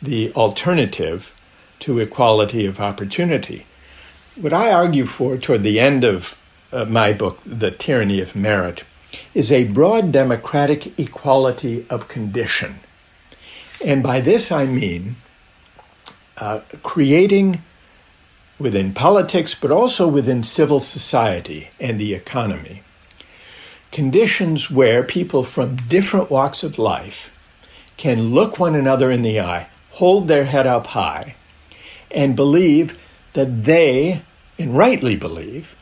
[0.00, 1.32] the alternative
[1.80, 3.66] to equality of opportunity.
[4.36, 6.40] What I argue for toward the end of
[6.72, 8.84] uh, my book, The Tyranny of Merit,
[9.34, 12.80] is a broad democratic equality of condition.
[13.84, 15.16] And by this I mean
[16.38, 17.62] uh, creating
[18.58, 22.82] within politics, but also within civil society and the economy,
[23.92, 27.30] conditions where people from different walks of life
[27.96, 31.34] can look one another in the eye, hold their head up high,
[32.10, 32.98] and believe
[33.32, 34.22] that they,
[34.58, 35.76] and rightly believe,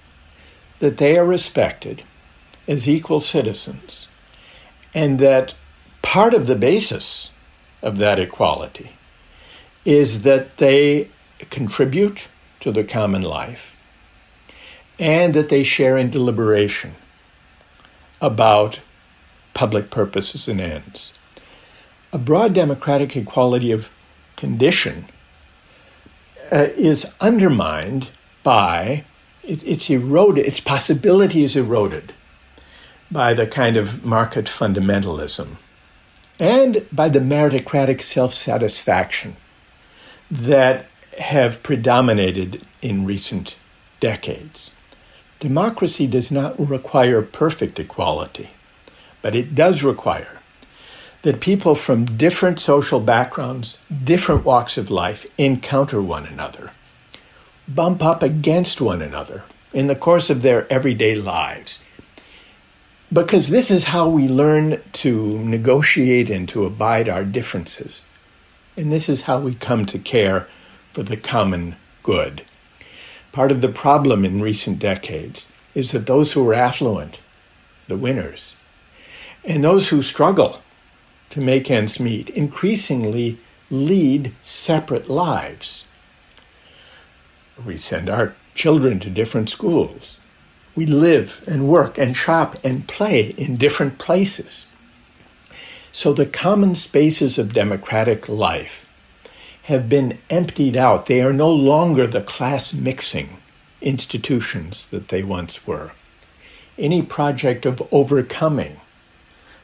[0.79, 2.03] that they are respected
[2.67, 4.09] as equal citizens,
[4.95, 5.55] and that
[6.03, 7.31] part of the basis
[7.83, 8.93] of that equality
[9.85, 11.09] is that they
[11.51, 12.29] contribute
[12.61, 13.77] to the common life
[14.99, 16.95] and that they share in deliberation
[18.21, 18.81] about
[19.53, 21.13] public purposes and ends.
[22.13, 23.91] A broad democratic equality of
[24.37, 25.07] condition
[26.55, 28.11] uh, is undermined
[28.45, 29.05] by
[29.43, 32.13] it, it's eroded, its possibility is eroded
[33.11, 35.57] by the kind of market fundamentalism
[36.39, 39.35] and by the meritocratic self satisfaction
[40.31, 40.87] that
[41.19, 43.57] have predominated in recent
[43.99, 44.71] decades.
[45.41, 48.51] Democracy does not require perfect equality,
[49.23, 50.39] but it does require
[51.25, 56.71] that people from different social backgrounds, different walks of life encounter one another,
[57.67, 61.83] bump up against one another in the course of their everyday lives.
[63.11, 68.03] Because this is how we learn to negotiate and to abide our differences.
[68.77, 70.47] And this is how we come to care
[70.93, 72.43] for the common good.
[73.33, 77.21] Part of the problem in recent decades is that those who are affluent,
[77.89, 78.57] the winners,
[79.43, 80.61] and those who struggle
[81.35, 85.85] to make ends meet increasingly lead separate lives.
[87.67, 90.21] We send our children to different schools.
[90.77, 94.67] We live and work and shop and play in different places.
[95.91, 98.87] So the common spaces of democratic life
[99.65, 101.07] have been emptied out.
[101.07, 103.39] They are no longer the class mixing
[103.81, 105.91] institutions that they once were.
[106.79, 108.81] Any project of overcoming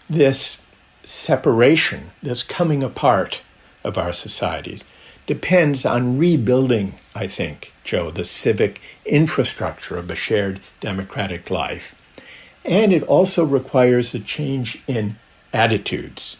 [0.08, 0.59] this
[1.04, 3.42] separation, this coming apart
[3.84, 4.84] of our societies,
[5.26, 11.94] depends on rebuilding, I think, Joe, the civic infrastructure of a shared democratic life.
[12.64, 15.16] And it also requires a change in
[15.52, 16.36] attitudes.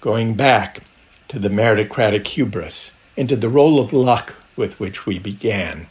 [0.00, 0.82] Going back
[1.28, 5.86] to the meritocratic hubris, and to the role of luck with which we began.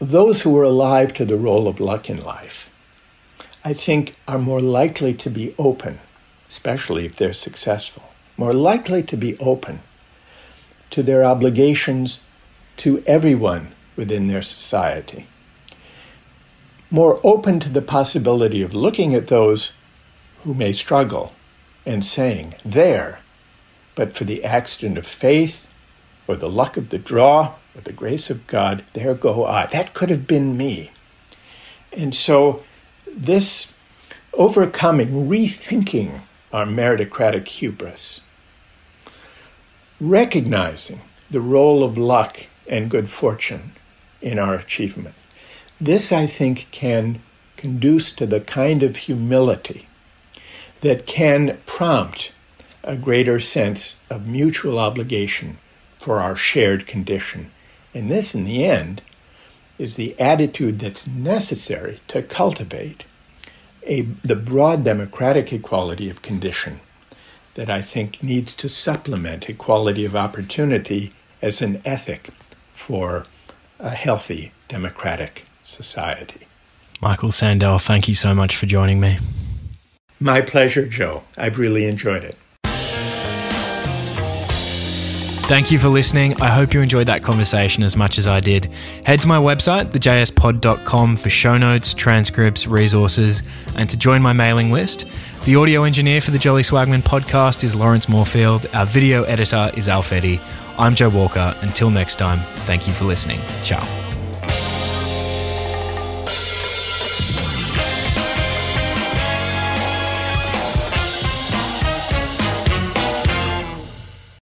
[0.00, 2.72] Those who are alive to the role of luck in life,
[3.68, 5.98] I think, are more likely to be open,
[6.48, 8.04] especially if they're successful,
[8.38, 9.80] more likely to be open
[10.88, 12.22] to their obligations
[12.78, 15.26] to everyone within their society,
[16.90, 19.74] more open to the possibility of looking at those
[20.44, 21.34] who may struggle
[21.84, 23.18] and saying, There,
[23.94, 25.66] but for the accident of faith
[26.26, 29.66] or the luck of the draw or the grace of God, there go I.
[29.66, 30.90] That could have been me.
[31.92, 32.62] And so,
[33.18, 33.72] this
[34.32, 36.20] overcoming, rethinking
[36.52, 38.20] our meritocratic hubris,
[40.00, 41.00] recognizing
[41.30, 43.72] the role of luck and good fortune
[44.22, 45.14] in our achievement,
[45.80, 47.20] this, I think, can
[47.56, 49.88] conduce to the kind of humility
[50.80, 52.32] that can prompt
[52.84, 55.58] a greater sense of mutual obligation
[55.98, 57.50] for our shared condition.
[57.92, 59.02] And this, in the end,
[59.76, 63.04] is the attitude that's necessary to cultivate
[63.88, 66.80] a, the broad democratic equality of condition
[67.54, 71.12] that I think needs to supplement equality of opportunity
[71.42, 72.30] as an ethic
[72.74, 73.24] for
[73.80, 76.46] a healthy democratic society.
[77.00, 79.18] Michael Sandel, thank you so much for joining me.
[80.20, 81.22] My pleasure, Joe.
[81.36, 82.36] I've really enjoyed it.
[85.48, 86.38] Thank you for listening.
[86.42, 88.70] I hope you enjoyed that conversation as much as I did.
[89.06, 93.42] Head to my website, thejspod.com, for show notes, transcripts, resources,
[93.74, 95.06] and to join my mailing list.
[95.46, 98.66] The audio engineer for the Jolly Swagman podcast is Lawrence Moorfield.
[98.74, 100.38] Our video editor is Alfetti.
[100.76, 101.56] I'm Joe Walker.
[101.62, 103.40] Until next time, thank you for listening.
[103.64, 104.07] Ciao.